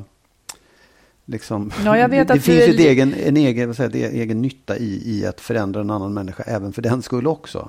[1.24, 1.72] Liksom.
[1.84, 4.10] Ja, jag vet det, att finns är ju li- egen, en egen, vad säger, är
[4.20, 6.42] egen nytta i, i att förändra en annan människa.
[6.42, 7.68] Även för den skull också.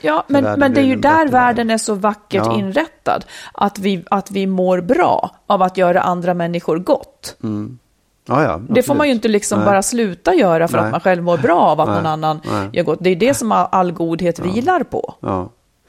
[0.00, 1.74] Ja, men, men det är ju en där världen värld.
[1.74, 2.58] är så vackert Ja.
[2.58, 3.24] inrättad.
[3.54, 7.36] Att vi, att vi mår bra av att göra andra människor gott.
[8.26, 9.66] Ja, ja, Det får man ju inte liksom Nej.
[9.66, 10.86] bara sluta göra för Nej.
[10.86, 11.96] att man själv mår bra av att Nej.
[11.96, 12.68] någon annan Nej.
[12.72, 12.98] gör gott.
[13.00, 15.14] Det är det som all, all godhet vilar på.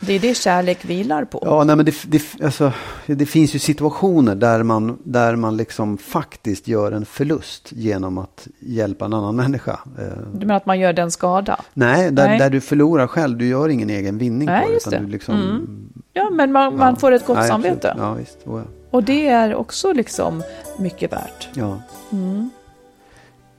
[0.01, 0.07] Ja.
[0.07, 1.39] Det är det kärlek vilar på.
[1.45, 2.71] Ja, nej, men det, det, alltså,
[3.05, 8.47] det finns ju situationer där man, där man liksom faktiskt gör en förlust genom att
[8.59, 9.79] hjälpa en annan människa.
[9.99, 11.59] Eh, Du menar att man gör den skada?
[11.73, 12.39] nej, där, Nej.
[12.39, 13.37] där du förlorar själv.
[13.37, 14.73] Du gör ingen egen vinning Nej, på det.
[14.73, 15.05] just utan det.
[15.05, 15.87] Du liksom, Mm.
[16.13, 17.95] Ja, men man, man får ett gott Nej, samvete.
[17.97, 18.37] Ja, visst.
[18.45, 18.65] Oh, ja.
[18.91, 20.43] Och det är också liksom
[20.79, 21.49] mycket värt.
[21.53, 21.81] Ja.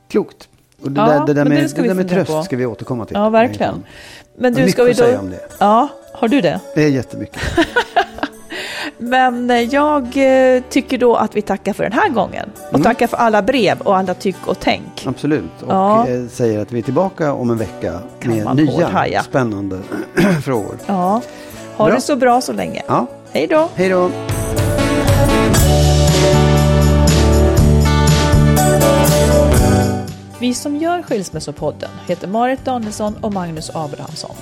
[0.09, 0.49] Klokt.
[0.82, 2.43] Och det, Ja, där, det där med, det ska det där med tröst på.
[2.43, 3.16] ska vi återkomma till.
[3.16, 3.82] Ja, verkligen.
[4.38, 4.97] Men du, ska vi då...
[4.97, 5.40] säga om det.
[5.59, 6.61] Ja, har du det?
[6.75, 7.41] Det är jättemycket.
[8.99, 10.03] Men eh, jag
[10.57, 12.51] eh, tycker då att vi tackar för den här gången.
[12.69, 12.83] Och Mm.
[12.83, 15.07] tackar för alla brev och alla tyck och tänk.
[15.07, 15.63] Absolut.
[15.63, 16.09] Och Ja.
[16.09, 19.23] eh, säger att vi är tillbaka om en vecka Kan med nya hårdhaja.
[19.23, 19.79] spännande
[20.45, 20.77] frågor.
[20.87, 21.21] Ja,
[21.77, 21.95] ha Bra.
[21.95, 22.83] det så bra så länge.
[22.87, 23.69] Ja, Hej då!
[23.75, 24.11] hej då.
[30.41, 34.37] Vi som gör Skilsmässopodden heter Marit Danielsson och Magnus Abrahamsson.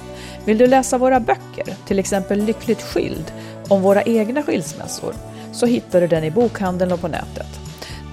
[0.45, 3.33] Vill du läsa våra böcker, till exempel Lyckligt skild,
[3.69, 5.15] om våra egna skilsmässor,
[5.53, 7.61] så hittar du den i bokhandeln och på nätet.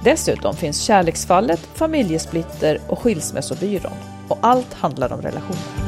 [0.03, 3.97] Dessutom finns Kärleksfallet, Familjesplitter och Skilsmässobyrån.
[4.28, 5.88] Och allt handlar om relationer.